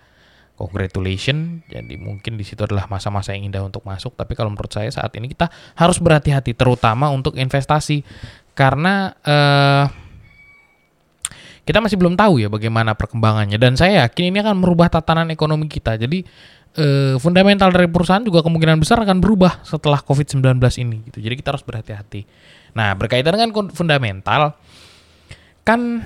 congratulation. 0.59 1.63
Jadi 1.71 1.95
mungkin 1.95 2.35
di 2.35 2.43
situ 2.43 2.67
adalah 2.67 2.87
masa-masa 2.91 3.31
yang 3.31 3.47
indah 3.47 3.63
untuk 3.63 3.87
masuk. 3.87 4.19
Tapi 4.19 4.35
kalau 4.35 4.51
menurut 4.51 4.71
saya 4.71 4.91
saat 4.91 5.15
ini 5.15 5.31
kita 5.31 5.47
harus 5.79 6.03
berhati-hati 6.03 6.51
terutama 6.51 7.07
untuk 7.07 7.39
investasi. 7.39 8.03
Karena 8.51 9.15
eh, 9.23 10.08
kita 11.69 11.85
masih 11.85 12.01
belum 12.01 12.17
tahu 12.17 12.41
ya 12.41 12.49
bagaimana 12.49 12.97
perkembangannya 12.97 13.61
dan 13.61 13.77
saya 13.77 14.09
yakin 14.09 14.33
ini 14.33 14.41
akan 14.41 14.57
merubah 14.57 14.89
tatanan 14.89 15.29
ekonomi 15.29 15.69
kita. 15.69 16.01
Jadi 16.01 16.25
eh, 16.81 17.13
fundamental 17.21 17.69
dari 17.69 17.85
perusahaan 17.85 18.25
juga 18.25 18.41
kemungkinan 18.41 18.81
besar 18.81 19.05
akan 19.05 19.21
berubah 19.21 19.61
setelah 19.61 20.01
COVID-19 20.01 20.57
ini 20.81 21.05
gitu. 21.13 21.21
Jadi 21.21 21.37
kita 21.37 21.53
harus 21.53 21.61
berhati-hati. 21.61 22.25
Nah, 22.73 22.97
berkaitan 22.97 23.37
dengan 23.37 23.69
fundamental 23.69 24.57
kan 25.61 26.01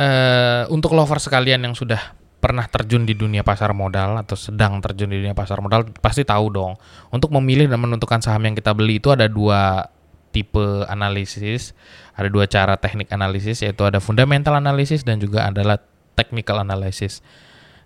eh, 0.00 0.64
untuk 0.72 0.96
lover 0.96 1.20
sekalian 1.20 1.60
yang 1.60 1.76
sudah 1.76 2.16
pernah 2.40 2.64
terjun 2.64 3.04
di 3.04 3.12
dunia 3.12 3.44
pasar 3.44 3.76
modal 3.76 4.16
atau 4.16 4.32
sedang 4.32 4.80
terjun 4.80 5.12
di 5.12 5.20
dunia 5.20 5.36
pasar 5.36 5.60
modal 5.60 5.92
pasti 6.00 6.24
tahu 6.24 6.48
dong. 6.48 6.72
Untuk 7.12 7.28
memilih 7.36 7.68
dan 7.68 7.84
menentukan 7.84 8.24
saham 8.24 8.48
yang 8.48 8.56
kita 8.56 8.72
beli 8.72 8.96
itu 8.96 9.12
ada 9.12 9.28
dua 9.28 9.92
tipe 10.30 10.86
analisis, 10.86 11.74
ada 12.14 12.30
dua 12.30 12.46
cara 12.46 12.78
teknik 12.78 13.10
analisis 13.10 13.62
yaitu 13.62 13.82
ada 13.82 13.98
fundamental 13.98 14.54
analisis 14.56 15.02
dan 15.02 15.18
juga 15.18 15.50
adalah 15.50 15.78
technical 16.14 16.62
analysis. 16.62 17.22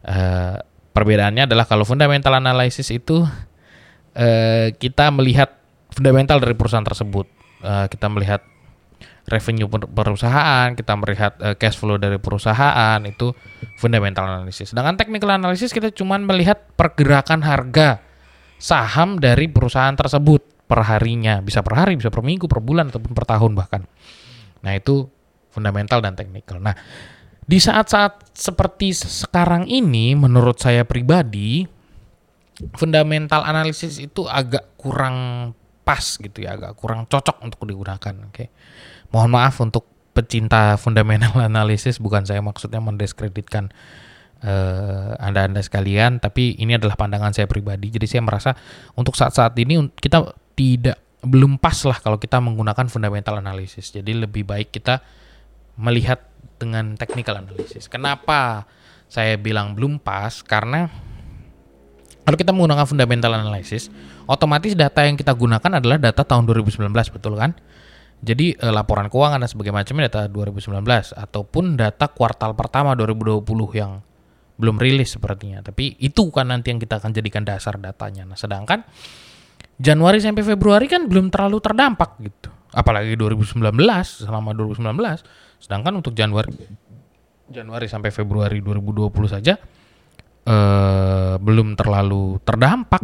Uh, 0.05 0.61
perbedaannya 0.93 1.49
adalah 1.49 1.65
kalau 1.65 1.83
fundamental 1.89 2.37
analysis 2.37 2.93
itu 2.93 3.25
uh, 4.15 4.69
kita 4.77 5.11
melihat 5.11 5.57
fundamental 5.91 6.39
dari 6.39 6.55
perusahaan 6.55 6.85
tersebut. 6.85 7.27
Uh, 7.65 7.89
kita 7.89 8.07
melihat 8.13 8.45
revenue 9.25 9.69
perusahaan, 9.69 10.77
kita 10.77 10.93
melihat 11.01 11.33
uh, 11.41 11.57
cash 11.57 11.81
flow 11.81 11.97
dari 11.97 12.21
perusahaan 12.21 13.01
itu 13.09 13.33
fundamental 13.81 14.29
analysis. 14.29 14.77
Sedangkan 14.77 15.01
technical 15.01 15.33
analysis 15.33 15.73
kita 15.73 15.89
cuma 15.91 16.21
melihat 16.21 16.61
pergerakan 16.77 17.41
harga 17.41 18.05
saham 18.61 19.17
dari 19.17 19.49
perusahaan 19.49 19.97
tersebut 19.97 20.54
per 20.75 20.83
harinya, 20.91 21.39
bisa 21.39 21.63
per 21.63 21.79
hari, 21.79 21.95
bisa 21.95 22.11
per 22.11 22.27
minggu, 22.27 22.51
per 22.51 22.59
bulan 22.59 22.91
ataupun 22.91 23.15
per 23.15 23.31
tahun 23.31 23.55
bahkan. 23.55 23.87
Nah, 24.67 24.75
itu 24.75 25.07
fundamental 25.55 26.03
dan 26.03 26.19
teknikal. 26.19 26.59
Nah, 26.59 26.75
di 27.47 27.63
saat-saat 27.63 28.35
seperti 28.35 28.91
sekarang 28.91 29.71
ini 29.71 30.19
menurut 30.19 30.59
saya 30.59 30.83
pribadi 30.83 31.63
fundamental 32.75 33.47
analisis 33.47 34.03
itu 34.03 34.27
agak 34.27 34.75
kurang 34.75 35.15
pas 35.87 36.03
gitu 36.19 36.43
ya, 36.43 36.59
agak 36.59 36.75
kurang 36.75 37.07
cocok 37.07 37.39
untuk 37.47 37.71
digunakan, 37.71 38.15
oke. 38.27 38.51
Mohon 39.15 39.31
maaf 39.31 39.55
untuk 39.63 39.87
pecinta 40.11 40.75
fundamental 40.75 41.39
analisis 41.55 42.03
bukan 42.03 42.27
saya 42.27 42.43
maksudnya 42.43 42.83
mendiskreditkan 42.83 43.71
uh, 44.43 45.15
anda-anda 45.23 45.63
sekalian, 45.63 46.19
tapi 46.19 46.59
ini 46.59 46.75
adalah 46.75 46.99
pandangan 46.99 47.31
saya 47.31 47.47
pribadi. 47.47 47.95
Jadi 47.95 48.11
saya 48.11 48.23
merasa 48.27 48.51
untuk 48.99 49.15
saat-saat 49.15 49.55
ini 49.63 49.87
kita 50.03 50.44
tidak 50.55 50.99
belum 51.25 51.57
pas 51.57 51.77
lah 51.89 51.99
kalau 51.99 52.21
kita 52.21 52.39
menggunakan 52.39 52.87
fundamental 52.87 53.41
analysis. 53.41 53.91
Jadi 53.91 54.15
lebih 54.15 54.45
baik 54.45 54.71
kita 54.71 55.01
melihat 55.81 56.23
dengan 56.61 56.95
technical 56.95 57.41
analysis. 57.41 57.91
Kenapa 57.91 58.69
saya 59.11 59.35
bilang 59.41 59.75
belum 59.75 59.99
pas? 59.99 60.45
Karena 60.45 60.87
kalau 62.25 62.37
kita 62.41 62.57
menggunakan 62.57 62.89
fundamental 62.89 63.37
analysis, 63.37 63.93
otomatis 64.25 64.73
data 64.73 65.05
yang 65.05 65.17
kita 65.19 65.37
gunakan 65.37 65.81
adalah 65.81 66.01
data 66.01 66.25
tahun 66.25 66.49
2019, 66.49 66.89
betul 66.89 67.37
kan? 67.37 67.53
Jadi 68.25 68.57
eh, 68.57 68.73
laporan 68.73 69.13
keuangan 69.13 69.45
dan 69.45 69.49
sebagainya 69.53 69.85
macamnya 69.85 70.09
data 70.09 70.25
2019 70.33 70.81
ataupun 71.13 71.77
data 71.77 72.09
kuartal 72.09 72.57
pertama 72.57 72.97
2020 72.97 73.45
yang 73.77 74.01
belum 74.57 74.81
rilis 74.81 75.13
sepertinya. 75.13 75.61
Tapi 75.61 76.01
itu 76.01 76.33
kan 76.33 76.49
nanti 76.49 76.73
yang 76.73 76.81
kita 76.81 76.97
akan 77.03 77.13
jadikan 77.13 77.45
dasar 77.45 77.77
datanya. 77.77 78.25
Nah, 78.25 78.39
sedangkan 78.41 78.87
Januari 79.79 80.23
sampai 80.23 80.47
Februari 80.47 80.87
kan 80.87 81.11
belum 81.11 81.35
terlalu 81.35 81.59
terdampak 81.59 82.21
gitu. 82.23 82.51
Apalagi 82.71 83.19
2019 83.19 83.63
selama 84.23 84.55
2019. 84.55 84.95
Sedangkan 85.59 85.93
untuk 85.99 86.15
Januari 86.15 86.51
Januari 87.51 87.87
sampai 87.91 88.11
Februari 88.15 88.63
2020 88.63 89.13
saja 89.29 89.55
eh, 90.47 91.35
belum 91.37 91.77
terlalu 91.77 92.41
terdampak 92.43 93.03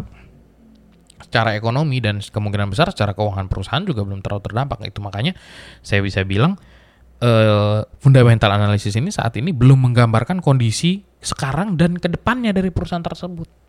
secara 1.21 1.55
ekonomi 1.55 2.03
dan 2.03 2.19
kemungkinan 2.19 2.73
besar 2.73 2.91
secara 2.91 3.15
keuangan 3.15 3.47
perusahaan 3.47 3.85
juga 3.85 4.03
belum 4.07 4.23
terlalu 4.23 4.43
terdampak. 4.47 4.79
Itu 4.87 5.03
makanya 5.03 5.35
saya 5.83 6.01
bisa 6.03 6.23
bilang 6.23 6.55
eh, 7.19 7.83
fundamental 7.99 8.51
analisis 8.55 8.95
ini 8.95 9.11
saat 9.11 9.35
ini 9.37 9.51
belum 9.51 9.91
menggambarkan 9.91 10.39
kondisi 10.39 11.03
sekarang 11.21 11.77
dan 11.77 12.01
ke 12.01 12.09
depannya 12.09 12.55
dari 12.57 12.73
perusahaan 12.73 13.05
tersebut 13.05 13.60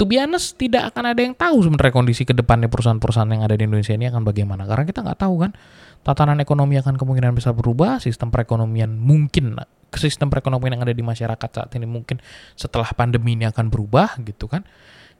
to 0.00 0.08
be 0.08 0.16
honest 0.16 0.56
tidak 0.56 0.96
akan 0.96 1.12
ada 1.12 1.20
yang 1.20 1.36
tahu 1.36 1.60
sebenarnya 1.60 1.92
kondisi 1.92 2.24
ke 2.24 2.32
depannya 2.32 2.72
perusahaan-perusahaan 2.72 3.28
yang 3.28 3.44
ada 3.44 3.52
di 3.52 3.68
Indonesia 3.68 3.92
ini 3.92 4.08
akan 4.08 4.24
bagaimana. 4.24 4.64
Karena 4.64 4.88
kita 4.88 5.04
nggak 5.04 5.20
tahu 5.20 5.44
kan? 5.44 5.52
Tatanan 6.00 6.40
ekonomi 6.40 6.80
akan 6.80 6.96
kemungkinan 6.96 7.36
bisa 7.36 7.52
berubah 7.52 8.00
sistem 8.00 8.32
perekonomian 8.32 8.96
mungkin 8.96 9.60
sistem 9.92 10.32
perekonomian 10.32 10.80
yang 10.80 10.88
ada 10.88 10.96
di 10.96 11.04
masyarakat 11.04 11.50
saat 11.52 11.70
ini 11.76 11.84
mungkin 11.84 12.16
setelah 12.56 12.88
pandemi 12.96 13.36
ini 13.36 13.44
akan 13.44 13.68
berubah 13.68 14.16
gitu 14.24 14.48
kan? 14.48 14.64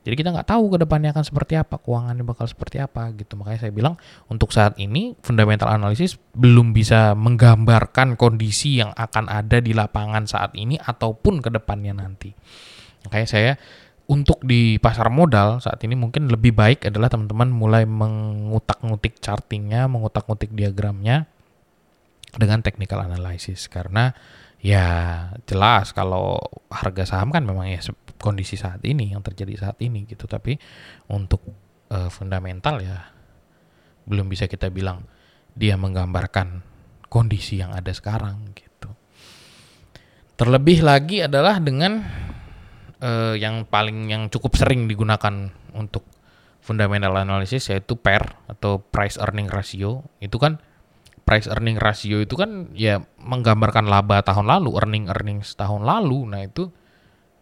Jadi 0.01 0.17
kita 0.17 0.33
nggak 0.33 0.49
tahu 0.49 0.73
ke 0.73 0.77
depannya 0.81 1.13
akan 1.13 1.29
seperti 1.29 1.61
apa 1.61 1.77
keuangannya 1.77 2.25
bakal 2.25 2.49
seperti 2.49 2.81
apa 2.81 3.13
gitu. 3.13 3.37
Makanya 3.37 3.69
saya 3.69 3.73
bilang 3.77 4.01
untuk 4.33 4.49
saat 4.49 4.81
ini 4.81 5.13
fundamental 5.21 5.69
analisis 5.69 6.17
belum 6.33 6.73
bisa 6.73 7.13
menggambarkan 7.13 8.17
kondisi 8.17 8.81
yang 8.81 8.97
akan 8.97 9.29
ada 9.29 9.61
di 9.61 9.77
lapangan 9.77 10.25
saat 10.25 10.57
ini 10.57 10.81
ataupun 10.81 11.45
ke 11.45 11.53
depannya 11.53 11.93
nanti. 11.93 12.33
Makanya 13.05 13.29
saya 13.29 13.53
untuk 14.11 14.43
di 14.43 14.83
pasar 14.83 15.07
modal 15.07 15.63
saat 15.63 15.79
ini 15.87 15.95
mungkin 15.95 16.27
lebih 16.27 16.51
baik 16.51 16.91
adalah 16.91 17.07
teman-teman 17.07 17.47
mulai 17.47 17.87
mengutak-ngutik 17.87 19.23
chartingnya, 19.23 19.87
mengutak-ngutik 19.87 20.51
diagramnya 20.51 21.31
dengan 22.35 22.59
technical 22.59 23.07
analysis 23.07 23.71
karena 23.71 24.11
ya 24.59 24.85
jelas 25.47 25.95
kalau 25.95 26.43
harga 26.69 27.07
saham 27.07 27.31
kan 27.31 27.47
memang 27.47 27.71
ya 27.71 27.79
kondisi 28.19 28.59
saat 28.59 28.83
ini 28.83 29.15
yang 29.15 29.23
terjadi 29.23 29.71
saat 29.71 29.79
ini 29.79 30.05
gitu 30.05 30.27
tapi 30.27 30.59
untuk 31.09 31.41
uh, 31.95 32.11
fundamental 32.11 32.83
ya 32.83 33.15
belum 34.11 34.27
bisa 34.27 34.51
kita 34.51 34.75
bilang 34.75 35.07
dia 35.55 35.79
menggambarkan 35.79 36.67
kondisi 37.07 37.63
yang 37.63 37.75
ada 37.75 37.91
sekarang 37.95 38.55
gitu. 38.59 38.91
Terlebih 40.35 40.83
lagi 40.83 41.23
adalah 41.23 41.63
dengan 41.63 42.01
uh, 43.01 43.35
yang 43.37 43.67
paling 43.67 44.09
yang 44.13 44.29
cukup 44.29 44.57
sering 44.57 44.87
digunakan 44.87 45.51
untuk 45.75 46.05
fundamental 46.61 47.17
analysis 47.17 47.73
yaitu 47.73 47.97
PER 47.97 48.47
atau 48.47 48.79
price 48.81 49.17
earning 49.19 49.49
ratio. 49.49 50.05
Itu 50.21 50.37
kan 50.37 50.61
price 51.25 51.49
earning 51.49 51.79
ratio 51.81 52.21
itu 52.21 52.35
kan 52.37 52.71
ya 52.77 53.01
menggambarkan 53.23 53.89
laba 53.89 54.21
tahun 54.23 54.47
lalu, 54.47 54.77
earning 54.77 55.07
earnings 55.09 55.57
tahun 55.57 55.83
lalu. 55.87 56.27
Nah, 56.29 56.43
itu 56.45 56.69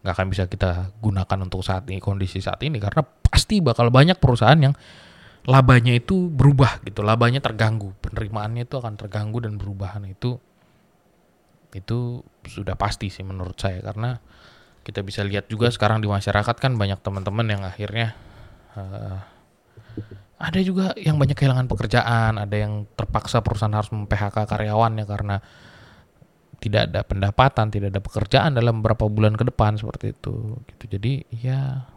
nggak 0.05 0.15
akan 0.15 0.29
bisa 0.31 0.47
kita 0.47 0.95
gunakan 1.03 1.39
untuk 1.43 1.67
saat 1.67 1.85
ini 1.91 1.99
kondisi 1.99 2.39
saat 2.39 2.63
ini 2.63 2.79
karena 2.79 3.03
pasti 3.03 3.59
bakal 3.59 3.91
banyak 3.91 4.17
perusahaan 4.23 4.57
yang 4.57 4.73
labanya 5.49 5.97
itu 5.97 6.29
berubah 6.29 6.85
gitu, 6.85 7.01
labanya 7.01 7.41
terganggu, 7.41 7.97
penerimaannya 8.05 8.69
itu 8.69 8.77
akan 8.79 8.95
terganggu 9.01 9.43
dan 9.43 9.57
berubah. 9.57 9.97
Nah, 9.99 10.13
itu 10.13 10.37
itu 11.73 12.25
sudah 12.49 12.77
pasti 12.81 13.13
sih 13.13 13.25
menurut 13.25 13.57
saya 13.61 13.85
karena 13.85 14.17
kita 14.89 15.05
bisa 15.05 15.21
lihat 15.21 15.53
juga 15.53 15.69
sekarang 15.69 16.01
di 16.01 16.09
masyarakat 16.09 16.57
kan 16.57 16.73
banyak 16.81 16.97
teman-teman 17.05 17.45
yang 17.45 17.61
akhirnya 17.61 18.17
uh, 18.73 19.21
ada 20.39 20.61
juga 20.63 20.95
yang 20.95 21.19
banyak 21.19 21.35
kehilangan 21.35 21.67
pekerjaan, 21.67 22.39
ada 22.39 22.57
yang 22.57 22.87
terpaksa 22.95 23.43
perusahaan 23.43 23.75
harus 23.75 23.91
mem-PHK 23.91 24.47
karyawannya 24.47 25.05
karena 25.05 25.37
tidak 26.63 26.91
ada 26.91 27.01
pendapatan, 27.03 27.75
tidak 27.75 27.91
ada 27.91 28.01
pekerjaan 28.03 28.51
dalam 28.55 28.79
beberapa 28.79 29.11
bulan 29.11 29.35
ke 29.35 29.45
depan 29.51 29.75
seperti 29.75 30.15
itu. 30.15 30.63
Gitu. 30.63 30.85
Jadi 30.95 31.13
ya 31.43 31.91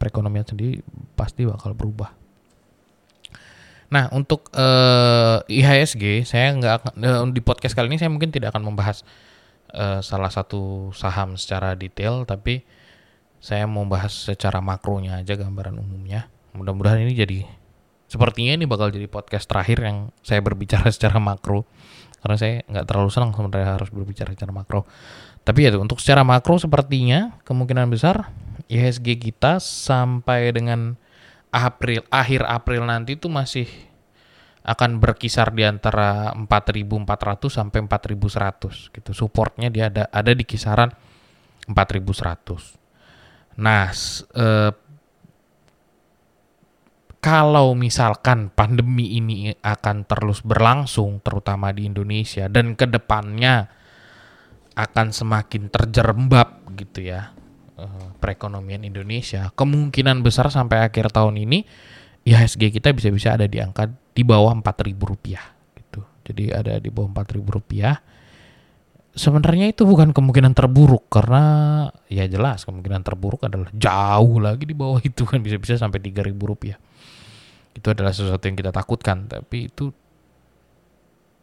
perekonomian 0.00 0.48
sendiri 0.48 0.80
pasti 1.12 1.44
bakal 1.44 1.76
berubah. 1.76 2.08
Nah, 3.88 4.08
untuk 4.12 4.48
uh, 4.56 5.44
IHSG 5.48 6.24
saya 6.24 6.56
nggak 6.56 6.96
uh, 7.04 7.24
di 7.28 7.40
podcast 7.44 7.76
kali 7.76 7.92
ini 7.92 8.00
saya 8.00 8.08
mungkin 8.08 8.32
tidak 8.32 8.56
akan 8.56 8.64
membahas 8.64 9.04
uh, 9.74 10.00
salah 10.00 10.32
satu 10.32 10.92
saham 10.96 11.36
secara 11.36 11.74
detail, 11.74 12.24
tapi 12.28 12.64
saya 13.38 13.64
mau 13.70 13.86
bahas 13.86 14.10
secara 14.12 14.58
makronya 14.58 15.22
aja 15.22 15.38
gambaran 15.38 15.78
umumnya. 15.78 16.26
Mudah-mudahan 16.56 17.02
ini 17.06 17.14
jadi 17.14 17.46
sepertinya 18.08 18.56
ini 18.56 18.64
bakal 18.64 18.88
jadi 18.88 19.04
podcast 19.06 19.46
terakhir 19.46 19.84
yang 19.84 19.96
saya 20.24 20.40
berbicara 20.40 20.88
secara 20.94 21.20
makro 21.20 21.68
karena 22.18 22.34
saya 22.34 22.52
nggak 22.66 22.86
terlalu 22.88 23.10
senang 23.14 23.30
sebenarnya 23.30 23.78
harus 23.78 23.90
berbicara 23.94 24.34
secara 24.34 24.50
makro. 24.50 24.82
Tapi 25.46 25.64
ya 25.64 25.70
untuk 25.78 26.02
secara 26.02 26.26
makro 26.26 26.58
sepertinya 26.58 27.38
kemungkinan 27.46 27.88
besar 27.88 28.34
IHSG 28.68 29.16
kita 29.22 29.62
sampai 29.62 30.50
dengan 30.52 30.98
April 31.48 32.04
akhir 32.12 32.44
April 32.44 32.84
nanti 32.84 33.16
itu 33.16 33.32
masih 33.32 33.70
akan 34.64 34.98
berkisar 34.98 35.54
di 35.54 35.62
antara 35.62 36.34
4.400 36.34 37.50
sampai 37.50 37.78
4.100 37.86 38.94
gitu. 38.94 39.10
Supportnya 39.14 39.70
dia 39.70 39.90
ada 39.90 40.10
ada 40.10 40.32
di 40.34 40.42
kisaran 40.42 40.90
4.100. 41.68 43.58
Nah, 43.58 43.90
eh, 44.38 44.72
kalau 47.18 47.74
misalkan 47.74 48.54
pandemi 48.54 49.18
ini 49.18 49.50
akan 49.50 50.06
terus 50.06 50.46
berlangsung, 50.46 51.18
terutama 51.18 51.74
di 51.74 51.90
Indonesia 51.90 52.46
dan 52.46 52.78
ke 52.78 52.86
depannya 52.86 53.66
akan 54.78 55.10
semakin 55.10 55.66
terjerembab 55.74 56.70
gitu 56.78 57.10
ya 57.10 57.34
uh, 57.74 58.14
perekonomian 58.22 58.86
Indonesia, 58.86 59.50
kemungkinan 59.58 60.22
besar 60.22 60.54
sampai 60.54 60.86
akhir 60.86 61.10
tahun 61.10 61.42
ini 61.42 61.66
IHSG 62.28 62.68
kita 62.68 62.92
bisa-bisa 62.92 63.40
ada 63.40 63.48
di 63.48 63.56
angka 63.56 63.88
di 63.88 64.20
bawah 64.20 64.52
rp 64.52 64.68
rupiah 65.00 65.44
gitu. 65.72 66.04
Jadi 66.28 66.52
ada 66.52 66.76
di 66.76 66.92
bawah 66.92 67.08
rp 67.24 67.48
rupiah. 67.48 67.96
Sebenarnya 69.18 69.72
itu 69.72 69.82
bukan 69.82 70.12
kemungkinan 70.14 70.54
terburuk 70.54 71.10
karena 71.10 71.42
ya 72.06 72.28
jelas 72.28 72.62
kemungkinan 72.68 73.02
terburuk 73.02 73.48
adalah 73.48 73.72
jauh 73.74 74.38
lagi 74.38 74.68
di 74.68 74.76
bawah 74.76 75.00
itu 75.02 75.24
kan 75.24 75.40
bisa-bisa 75.40 75.80
sampai 75.80 76.04
rp 76.04 76.38
rupiah. 76.44 76.76
Itu 77.72 77.94
adalah 77.94 78.12
sesuatu 78.12 78.44
yang 78.44 78.58
kita 78.58 78.70
takutkan, 78.74 79.30
tapi 79.30 79.72
itu 79.72 79.90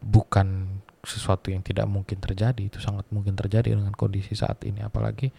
bukan 0.05 0.79
sesuatu 1.05 1.53
yang 1.53 1.61
tidak 1.61 1.85
mungkin 1.85 2.17
terjadi 2.17 2.65
itu 2.65 2.81
sangat 2.81 3.05
mungkin 3.13 3.37
terjadi 3.37 3.77
dengan 3.77 3.93
kondisi 3.93 4.33
saat 4.33 4.57
ini 4.65 4.81
apalagi 4.81 5.29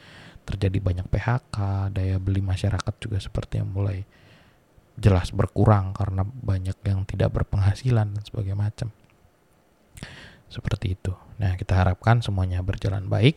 terjadi 0.47 0.79
banyak 0.79 1.07
PHK 1.11 1.57
daya 1.91 2.17
beli 2.23 2.39
masyarakat 2.39 2.95
juga 3.03 3.19
seperti 3.19 3.59
yang 3.61 3.75
mulai 3.75 4.07
jelas 4.97 5.29
berkurang 5.33 5.93
karena 5.93 6.25
banyak 6.25 6.77
yang 6.89 7.05
tidak 7.05 7.33
berpenghasilan 7.37 8.17
dan 8.17 8.23
sebagainya 8.25 8.59
macam. 8.59 8.89
Seperti 10.49 10.97
itu. 10.97 11.13
Nah 11.37 11.55
kita 11.55 11.77
harapkan 11.77 12.25
semuanya 12.25 12.65
berjalan 12.65 13.05
baik 13.07 13.37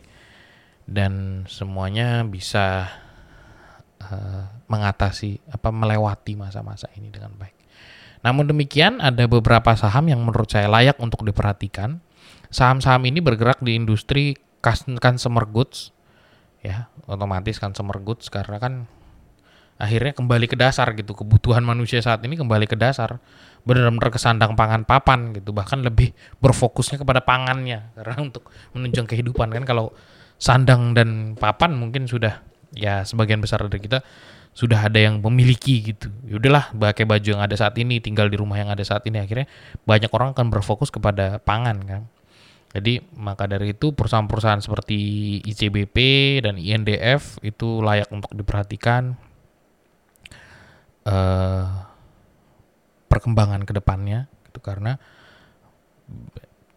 dan 0.88 1.44
semuanya 1.46 2.24
bisa 2.24 2.88
uh, 4.00 4.44
mengatasi 4.66 5.40
apa 5.52 5.68
melewati 5.68 6.34
masa-masa 6.34 6.88
ini 6.96 7.12
dengan 7.12 7.36
baik. 7.36 7.56
Namun 8.20 8.48
demikian 8.48 9.00
ada 9.00 9.24
beberapa 9.28 9.72
saham 9.76 10.08
yang 10.08 10.20
menurut 10.20 10.48
saya 10.48 10.68
layak 10.68 10.96
untuk 11.00 11.24
diperhatikan. 11.24 12.00
Saham-saham 12.50 13.06
ini 13.06 13.22
bergerak 13.22 13.62
di 13.62 13.78
industri 13.78 14.34
consumer 14.60 15.48
goods 15.48 15.94
ya 16.60 16.92
otomatis 17.08 17.56
consumer 17.56 17.96
goods 18.04 18.28
karena 18.28 18.60
kan 18.60 18.84
akhirnya 19.80 20.12
kembali 20.12 20.46
ke 20.46 20.56
dasar 20.60 20.92
gitu. 20.92 21.16
Kebutuhan 21.16 21.64
manusia 21.64 22.04
saat 22.04 22.20
ini 22.28 22.36
kembali 22.36 22.68
ke 22.68 22.76
dasar. 22.76 23.16
Benar-benar 23.64 24.12
kesandang 24.12 24.52
pangan 24.52 24.84
papan 24.84 25.32
gitu. 25.32 25.56
Bahkan 25.56 25.80
lebih 25.80 26.12
berfokusnya 26.44 27.00
kepada 27.00 27.24
pangannya. 27.24 27.96
Karena 27.96 28.20
untuk 28.20 28.52
menunjang 28.76 29.08
kehidupan 29.08 29.48
kan 29.48 29.64
kalau 29.64 29.96
sandang 30.36 30.92
dan 30.92 31.34
papan 31.34 31.72
mungkin 31.72 32.04
sudah 32.04 32.44
ya 32.76 33.02
sebagian 33.02 33.40
besar 33.40 33.64
dari 33.66 33.80
kita 33.80 34.04
sudah 34.52 34.92
ada 34.92 35.00
yang 35.00 35.24
memiliki 35.24 35.80
gitu. 35.94 36.12
Yaudahlah 36.28 36.76
pakai 36.76 37.08
baju 37.08 37.28
yang 37.38 37.40
ada 37.40 37.56
saat 37.56 37.72
ini 37.80 38.04
tinggal 38.04 38.28
di 38.28 38.36
rumah 38.36 38.60
yang 38.60 38.68
ada 38.68 38.84
saat 38.84 39.08
ini. 39.08 39.16
Akhirnya 39.16 39.48
banyak 39.88 40.12
orang 40.12 40.36
akan 40.36 40.52
berfokus 40.52 40.92
kepada 40.92 41.40
pangan 41.40 41.80
kan. 41.88 42.02
Jadi 42.70 43.02
maka 43.18 43.50
dari 43.50 43.74
itu 43.74 43.90
perusahaan-perusahaan 43.90 44.62
seperti 44.62 44.98
ICBP 45.42 45.96
dan 46.46 46.54
INDF 46.54 47.42
itu 47.42 47.82
layak 47.82 48.06
untuk 48.14 48.30
diperhatikan 48.30 49.18
uh, 51.10 51.66
perkembangan 53.10 53.66
ke 53.66 53.74
depannya 53.74 54.30
gitu 54.46 54.62
karena 54.62 54.94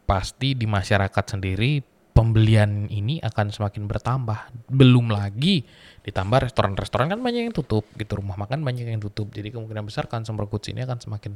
pasti 0.09 0.57
di 0.57 0.65
masyarakat 0.65 1.37
sendiri 1.37 1.85
pembelian 2.13 2.85
ini 2.93 3.17
akan 3.21 3.49
semakin 3.49 3.89
bertambah. 3.89 4.69
Belum 4.69 5.09
lagi 5.09 5.65
ditambah 6.05 6.49
restoran-restoran 6.49 7.09
kan 7.09 7.19
banyak 7.19 7.49
yang 7.49 7.55
tutup 7.55 7.89
gitu, 7.97 8.21
rumah 8.21 8.37
makan 8.37 8.61
banyak 8.61 8.85
yang 8.85 9.01
tutup. 9.01 9.33
Jadi 9.33 9.49
kemungkinan 9.49 9.85
besar 9.89 10.05
consumer 10.05 10.45
goods 10.45 10.69
ini 10.69 10.85
akan 10.85 11.01
semakin 11.01 11.33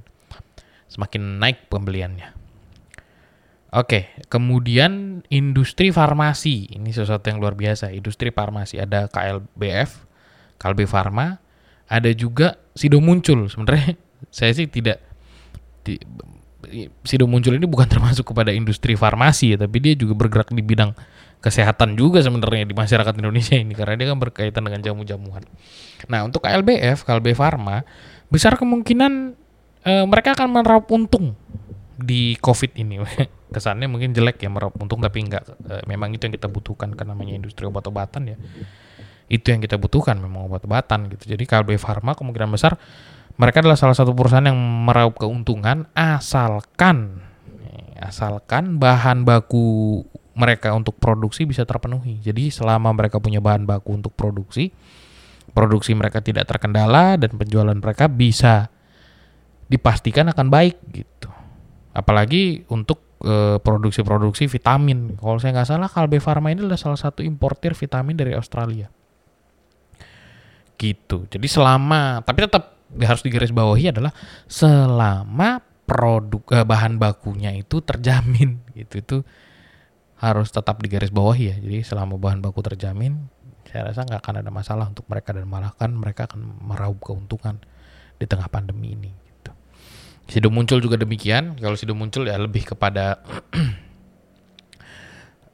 semakin 0.88 1.42
naik 1.42 1.68
pembeliannya. 1.68 2.48
Oke, 3.76 4.16
kemudian 4.32 5.22
industri 5.28 5.92
farmasi. 5.92 6.72
Ini 6.72 6.88
sesuatu 6.96 7.28
yang 7.28 7.44
luar 7.44 7.60
biasa. 7.60 7.92
Industri 7.92 8.32
farmasi 8.32 8.80
ada 8.80 9.12
KLBF, 9.12 10.08
Kalbe 10.56 10.88
Farma, 10.88 11.36
ada 11.88 12.12
juga 12.12 12.60
Sido 12.76 13.00
Muncul. 13.00 13.48
Sebenarnya 13.48 13.96
saya 14.30 14.52
sih 14.54 14.68
tidak 14.68 15.02
di, 15.88 15.96
Sido 17.08 17.26
Muncul 17.26 17.56
ini 17.56 17.66
bukan 17.66 17.88
termasuk 17.94 18.28
kepada 18.32 18.52
industri 18.52 18.94
farmasi 18.94 19.56
ya, 19.56 19.58
tapi 19.58 19.80
dia 19.80 19.96
juga 19.96 20.14
bergerak 20.14 20.52
di 20.52 20.64
bidang 20.64 20.94
kesehatan 21.38 21.94
juga 21.94 22.20
sebenarnya 22.20 22.66
di 22.66 22.74
masyarakat 22.74 23.14
Indonesia 23.22 23.54
ini 23.54 23.78
karena 23.78 23.94
dia 23.94 24.08
kan 24.10 24.20
berkaitan 24.20 24.62
dengan 24.66 24.82
jamu-jamuan. 24.82 25.46
Nah, 26.10 26.26
untuk 26.26 26.42
KLBF, 26.44 27.06
Kalbe 27.06 27.38
Farma, 27.38 27.86
besar 28.28 28.58
kemungkinan 28.58 29.38
e, 29.86 29.94
mereka 30.10 30.34
akan 30.34 30.50
meraup 30.50 30.90
untung 30.90 31.38
di 31.98 32.36
COVID 32.42 32.74
ini. 32.82 33.00
kesannya 33.48 33.88
mungkin 33.88 34.12
jelek 34.12 34.44
ya 34.44 34.52
meraup 34.52 34.76
untung 34.76 35.00
tapi 35.00 35.24
enggak 35.24 35.48
e, 35.64 35.80
memang 35.88 36.12
itu 36.12 36.28
yang 36.28 36.36
kita 36.36 36.52
butuhkan 36.52 36.92
karena 36.92 37.16
namanya 37.16 37.40
industri 37.40 37.64
obat-obatan 37.64 38.36
ya 38.36 38.38
itu 39.28 39.52
yang 39.52 39.60
kita 39.60 39.76
butuhkan 39.76 40.18
memang 40.18 40.48
obat-obatan 40.48 41.12
gitu 41.12 41.36
jadi 41.36 41.44
KLB 41.44 41.76
Pharma 41.80 42.16
kemungkinan 42.16 42.50
besar 42.52 42.80
mereka 43.38 43.62
adalah 43.62 43.78
salah 43.78 43.94
satu 43.94 44.16
perusahaan 44.16 44.46
yang 44.46 44.58
meraup 44.58 45.20
keuntungan 45.20 45.88
asalkan 45.94 47.22
asalkan 47.98 48.78
bahan 48.78 49.26
baku 49.26 50.02
mereka 50.38 50.72
untuk 50.78 51.02
produksi 51.02 51.44
bisa 51.44 51.68
terpenuhi 51.68 52.22
jadi 52.24 52.54
selama 52.54 52.94
mereka 52.94 53.18
punya 53.18 53.44
bahan 53.44 53.68
baku 53.68 53.98
untuk 53.98 54.14
produksi 54.14 54.72
produksi 55.52 55.98
mereka 55.98 56.22
tidak 56.22 56.48
terkendala 56.48 57.18
dan 57.18 57.34
penjualan 57.36 57.74
mereka 57.74 58.06
bisa 58.08 58.70
dipastikan 59.68 60.32
akan 60.32 60.48
baik 60.48 60.78
gitu 60.94 61.28
apalagi 61.92 62.64
untuk 62.70 63.08
Eh, 63.18 63.58
produksi-produksi 63.66 64.46
vitamin. 64.46 65.18
Kalau 65.18 65.42
saya 65.42 65.58
nggak 65.58 65.66
salah, 65.66 65.90
Kalbe 65.90 66.22
Pharma 66.22 66.54
ini 66.54 66.62
adalah 66.62 66.78
salah 66.78 67.02
satu 67.02 67.26
importir 67.26 67.74
vitamin 67.74 68.14
dari 68.14 68.38
Australia. 68.38 68.94
Gitu. 70.78 71.26
Jadi 71.28 71.48
selama, 71.50 72.22
tapi 72.22 72.46
tetap 72.46 72.78
harus 73.02 73.22
digarisbawahi 73.26 73.92
adalah 73.92 74.14
selama 74.48 75.60
produk 75.84 76.44
eh, 76.54 76.66
bahan 76.68 76.96
bakunya 76.96 77.52
itu 77.52 77.84
terjamin 77.84 78.64
gitu 78.80 79.04
itu 79.04 79.18
harus 80.18 80.50
tetap 80.50 80.82
digarisbawahi 80.82 81.44
ya. 81.50 81.56
Jadi 81.58 81.82
selama 81.86 82.18
bahan 82.18 82.42
baku 82.42 82.62
terjamin, 82.66 83.30
saya 83.70 83.90
rasa 83.90 84.06
nggak 84.06 84.22
akan 84.22 84.36
ada 84.46 84.52
masalah 84.54 84.86
untuk 84.90 85.06
mereka 85.10 85.34
dan 85.34 85.46
malah 85.46 85.74
kan 85.78 85.94
mereka 85.94 86.26
akan 86.30 86.62
meraup 86.66 86.98
keuntungan 87.02 87.62
di 88.18 88.26
tengah 88.26 88.50
pandemi 88.50 88.98
ini. 88.98 89.28
Sido 90.28 90.52
muncul 90.52 90.84
juga 90.84 91.00
demikian. 91.00 91.56
Kalau 91.56 91.80
Sido 91.80 91.96
muncul 91.96 92.28
ya 92.28 92.36
lebih 92.36 92.68
kepada 92.68 93.24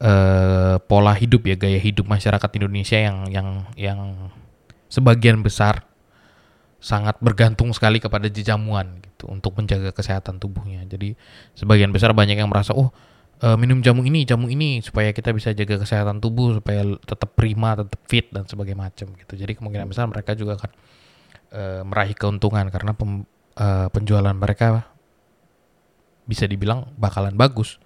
uh, 0.02 0.82
pola 0.90 1.14
hidup 1.14 1.46
ya 1.46 1.54
gaya 1.54 1.78
hidup 1.78 2.10
masyarakat 2.10 2.50
Indonesia 2.58 2.98
yang 2.98 3.30
yang 3.30 3.48
yang 3.78 4.00
sebagian 4.94 5.42
besar 5.42 5.90
sangat 6.78 7.18
bergantung 7.18 7.74
sekali 7.74 7.98
kepada 7.98 8.30
jamuan 8.30 9.02
gitu 9.02 9.26
untuk 9.32 9.58
menjaga 9.58 9.90
kesehatan 9.90 10.38
tubuhnya. 10.38 10.86
Jadi 10.86 11.18
sebagian 11.58 11.90
besar 11.90 12.14
banyak 12.14 12.38
yang 12.38 12.52
merasa 12.52 12.78
oh 12.78 12.94
uh, 13.42 13.58
minum 13.58 13.82
jamu 13.82 14.06
ini, 14.06 14.22
jamu 14.28 14.52
ini 14.54 14.86
supaya 14.86 15.10
kita 15.10 15.34
bisa 15.34 15.50
jaga 15.58 15.82
kesehatan 15.82 16.22
tubuh 16.22 16.62
supaya 16.62 16.86
tetap 17.02 17.34
prima, 17.34 17.74
tetap 17.74 17.98
fit 18.06 18.30
dan 18.30 18.46
sebagainya 18.46 18.92
macam 18.94 19.08
gitu. 19.18 19.34
Jadi 19.34 19.58
kemungkinan 19.58 19.88
besar 19.90 20.06
mereka 20.06 20.38
juga 20.38 20.62
akan 20.62 20.72
uh, 21.56 21.82
meraih 21.88 22.14
keuntungan 22.14 22.70
karena 22.70 22.92
pem, 22.94 23.26
uh, 23.58 23.88
penjualan 23.90 24.36
mereka 24.36 24.86
bisa 26.24 26.46
dibilang 26.46 26.92
bakalan 27.00 27.34
bagus 27.36 27.82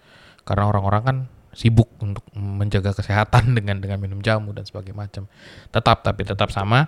karena 0.45 0.69
orang-orang 0.69 1.03
kan 1.05 1.17
sibuk 1.57 1.89
untuk 1.97 2.21
menjaga 2.37 2.93
kesehatan 2.93 3.51
dengan 3.57 3.81
dengan 3.81 3.97
minum 3.97 4.21
jamu 4.21 4.53
dan 4.53 4.69
sebagainya 4.69 4.93
macam. 4.93 5.23
Tetap 5.73 6.05
tapi 6.05 6.21
tetap 6.21 6.53
sama 6.53 6.85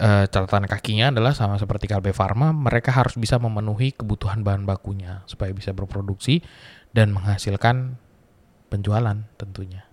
uh, 0.00 0.24
catatan 0.24 0.64
kakinya 0.64 1.12
adalah 1.12 1.36
sama 1.36 1.60
seperti 1.60 1.84
Kalbe 1.84 2.16
Farma, 2.16 2.56
mereka 2.56 2.88
harus 2.96 3.20
bisa 3.20 3.36
memenuhi 3.36 3.92
kebutuhan 3.92 4.40
bahan 4.40 4.64
bakunya 4.64 5.20
supaya 5.28 5.52
bisa 5.52 5.76
berproduksi 5.76 6.40
dan 6.96 7.12
menghasilkan 7.12 8.00
penjualan 8.72 9.28
tentunya. 9.36 9.84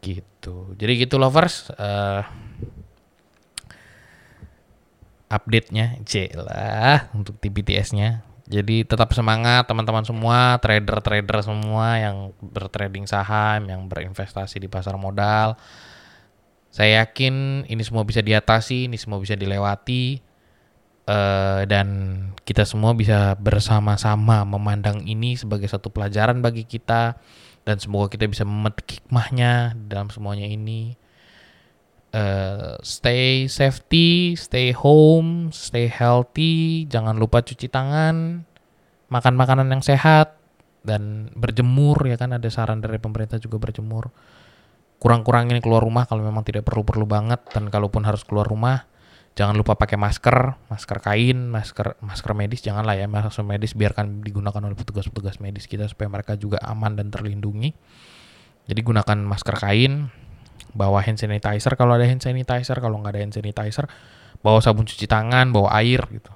Gitu. 0.00 0.72
Jadi 0.80 0.92
gitu 1.04 1.20
lovers. 1.20 1.68
Uh, 1.76 2.24
update-nya, 5.30 6.02
C 6.02 6.26
lah 6.34 7.06
untuk 7.14 7.38
TPTS-nya. 7.38 8.26
Jadi 8.50 8.82
tetap 8.82 9.14
semangat 9.14 9.70
teman-teman 9.70 10.02
semua, 10.02 10.58
trader-trader 10.58 11.38
semua 11.46 12.02
yang 12.02 12.34
bertrading 12.42 13.06
saham, 13.06 13.70
yang 13.70 13.86
berinvestasi 13.86 14.58
di 14.58 14.66
pasar 14.66 14.98
modal. 14.98 15.54
Saya 16.74 17.06
yakin 17.06 17.62
ini 17.70 17.82
semua 17.86 18.02
bisa 18.02 18.18
diatasi, 18.18 18.90
ini 18.90 18.98
semua 18.98 19.22
bisa 19.22 19.38
dilewati, 19.38 20.18
uh, 21.06 21.62
dan 21.62 21.86
kita 22.42 22.66
semua 22.66 22.90
bisa 22.98 23.38
bersama-sama 23.38 24.42
memandang 24.42 25.06
ini 25.06 25.38
sebagai 25.38 25.70
satu 25.70 25.94
pelajaran 25.94 26.42
bagi 26.42 26.66
kita, 26.66 27.22
dan 27.62 27.76
semoga 27.78 28.10
kita 28.10 28.26
bisa 28.26 28.42
memetik 28.42 28.98
hikmahnya 28.98 29.78
dalam 29.86 30.10
semuanya 30.10 30.50
ini. 30.50 30.98
Uh, 32.10 32.74
stay 32.82 33.46
safety, 33.46 34.34
stay 34.34 34.74
home, 34.74 35.54
stay 35.54 35.86
healthy, 35.86 36.82
jangan 36.90 37.14
lupa 37.14 37.38
cuci 37.38 37.70
tangan, 37.70 38.42
makan 39.06 39.34
makanan 39.38 39.70
yang 39.70 39.78
sehat 39.78 40.34
dan 40.82 41.30
berjemur 41.38 42.02
ya 42.08 42.18
kan 42.18 42.34
ada 42.34 42.50
saran 42.50 42.82
dari 42.82 42.98
pemerintah 42.98 43.38
juga 43.38 43.62
berjemur. 43.62 44.10
Kurang-kurangin 44.98 45.62
keluar 45.62 45.86
rumah 45.86 46.04
kalau 46.10 46.26
memang 46.26 46.42
tidak 46.42 46.66
perlu-perlu 46.66 47.06
banget 47.06 47.46
dan 47.54 47.70
kalaupun 47.70 48.02
harus 48.02 48.26
keluar 48.26 48.44
rumah 48.44 48.90
jangan 49.38 49.54
lupa 49.54 49.78
pakai 49.78 49.96
masker, 49.96 50.68
masker 50.68 50.98
kain, 51.00 51.48
masker 51.48 51.96
masker 52.02 52.32
medis 52.34 52.60
janganlah 52.60 52.98
ya, 52.98 53.06
masker 53.06 53.46
medis 53.46 53.72
biarkan 53.78 54.26
digunakan 54.26 54.60
oleh 54.60 54.74
petugas-petugas 54.74 55.38
medis 55.38 55.70
kita 55.70 55.86
supaya 55.86 56.10
mereka 56.10 56.34
juga 56.34 56.58
aman 56.66 56.98
dan 56.98 57.08
terlindungi. 57.14 57.72
Jadi 58.68 58.80
gunakan 58.82 59.18
masker 59.24 59.56
kain, 59.56 60.12
bawa 60.72 61.02
hand 61.02 61.18
sanitizer. 61.18 61.74
Kalau 61.74 61.96
ada 61.96 62.06
hand 62.06 62.22
sanitizer 62.22 62.78
kalau 62.78 63.00
nggak 63.00 63.12
ada 63.16 63.20
hand 63.22 63.34
sanitizer 63.34 63.86
bawa 64.40 64.58
sabun 64.64 64.88
cuci 64.88 65.04
tangan 65.04 65.52
bawa 65.52 65.74
air 65.80 66.00
gitu. 66.10 66.32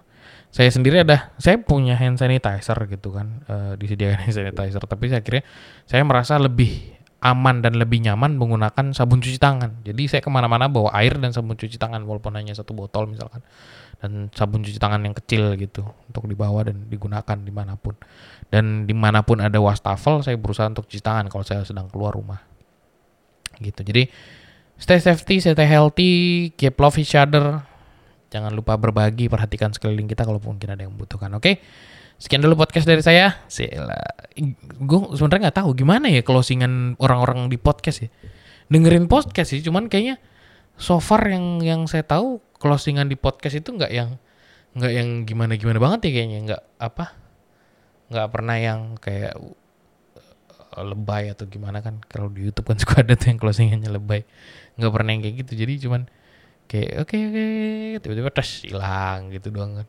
Saya 0.55 0.71
sendiri 0.71 1.03
ada 1.03 1.35
saya 1.41 1.59
punya 1.59 1.99
hand 1.99 2.21
sanitizer 2.21 2.79
gitu 2.87 3.11
kan. 3.11 3.43
Uh, 3.51 3.73
disediakan 3.75 4.29
hand 4.29 4.35
sanitizer. 4.35 4.83
Tapi 4.85 5.11
saya 5.11 5.23
kira 5.25 5.43
saya 5.89 6.03
merasa 6.07 6.39
lebih 6.39 6.95
aman 7.25 7.65
dan 7.65 7.81
lebih 7.81 8.05
nyaman 8.05 8.37
menggunakan 8.37 8.93
sabun 8.93 9.25
cuci 9.25 9.41
tangan. 9.41 9.81
Jadi 9.81 10.07
saya 10.07 10.21
ke 10.21 10.29
mana-mana 10.29 10.69
bawa 10.69 10.93
air 11.01 11.17
dan 11.17 11.33
sabun 11.33 11.57
cuci 11.57 11.81
tangan 11.81 12.05
walaupun 12.05 12.37
hanya 12.37 12.53
satu 12.53 12.77
botol 12.77 13.09
misalkan. 13.09 13.41
Dan 13.99 14.29
sabun 14.37 14.61
cuci 14.61 14.77
tangan 14.77 15.01
yang 15.01 15.17
kecil 15.17 15.57
gitu 15.57 15.89
untuk 16.13 16.29
dibawa 16.29 16.69
dan 16.69 16.85
digunakan 16.93 17.39
di 17.41 17.49
mana 17.49 17.81
pun. 17.81 17.97
Dan 18.53 18.85
di 18.85 18.93
mana 18.93 19.25
pun 19.25 19.41
ada 19.41 19.57
wastafel 19.57 20.21
saya 20.21 20.37
berusaha 20.37 20.69
untuk 20.69 20.85
cuci 20.85 21.01
tangan 21.01 21.33
kalau 21.33 21.43
saya 21.43 21.65
sedang 21.65 21.89
keluar 21.89 22.13
rumah 22.13 22.54
gitu. 23.61 23.81
Jadi 23.85 24.11
stay 24.79 24.99
safety, 24.99 25.39
stay 25.43 25.69
healthy, 25.69 26.51
keep 26.55 26.75
love 26.79 26.97
each 26.99 27.15
other. 27.15 27.63
Jangan 28.31 28.51
lupa 28.51 28.75
berbagi, 28.75 29.31
perhatikan 29.31 29.71
sekeliling 29.71 30.11
kita 30.11 30.27
kalau 30.27 30.43
mungkin 30.43 30.75
ada 30.75 30.83
yang 30.83 30.95
membutuhkan. 30.95 31.31
Oke. 31.39 31.43
Okay? 31.43 31.55
Sekian 32.19 32.43
dulu 32.43 32.59
podcast 32.59 32.87
dari 32.87 33.03
saya. 33.03 33.43
Sila. 33.51 33.99
Gue 34.81 35.15
sebenarnya 35.15 35.51
nggak 35.51 35.59
tahu 35.63 35.71
gimana 35.75 36.07
ya 36.11 36.23
closingan 36.23 36.99
orang-orang 36.99 37.51
di 37.51 37.59
podcast 37.59 38.07
ya. 38.07 38.11
Dengerin 38.71 39.07
podcast 39.11 39.53
sih, 39.53 39.61
cuman 39.61 39.93
kayaknya 39.93 40.17
so 40.81 40.99
far 40.99 41.23
yang 41.29 41.61
yang 41.63 41.87
saya 41.87 42.03
tahu 42.03 42.41
closingan 42.59 43.07
di 43.07 43.15
podcast 43.19 43.61
itu 43.61 43.71
nggak 43.77 43.93
yang 43.93 44.17
nggak 44.75 44.93
yang 44.93 45.09
gimana 45.23 45.55
gimana 45.55 45.79
banget 45.79 46.09
ya 46.09 46.13
kayaknya 46.19 46.39
nggak 46.51 46.63
apa 46.83 47.15
nggak 48.11 48.29
pernah 48.31 48.57
yang 48.59 48.81
kayak 48.99 49.39
lebay 50.83 51.31
atau 51.31 51.47
gimana 51.47 51.79
kan 51.85 52.03
kalau 52.11 52.27
di 52.27 52.43
YouTube 52.51 52.67
kan 52.67 52.79
suka 52.83 53.07
ada 53.07 53.15
tuh 53.15 53.31
yang 53.31 53.39
closingannya 53.39 53.91
lebay. 53.93 54.27
Nggak 54.81 54.91
pernah 54.91 55.11
yang 55.15 55.23
kayak 55.23 55.37
gitu 55.47 55.53
jadi 55.55 55.73
cuman 55.87 56.03
kayak 56.67 56.91
oke 57.05 57.15
okay, 57.15 57.21
oke 57.29 57.37
okay, 57.37 58.01
tiba-tiba 58.03 58.31
tes 58.35 58.49
hilang 58.67 59.31
gitu 59.31 59.55
doang 59.55 59.85
kan. 59.85 59.89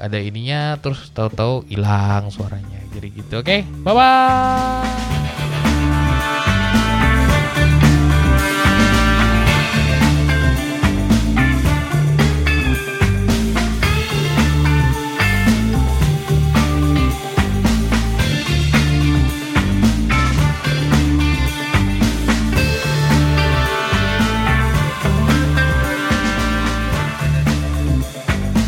Ada 0.00 0.16
ininya 0.24 0.80
terus 0.80 1.12
tahu-tahu 1.12 1.68
hilang 1.68 2.32
suaranya 2.32 2.80
jadi 2.92 3.08
gitu 3.12 3.34
oke 3.40 3.48
okay, 3.48 3.60
bye 3.84 3.92
bye 3.92 5.31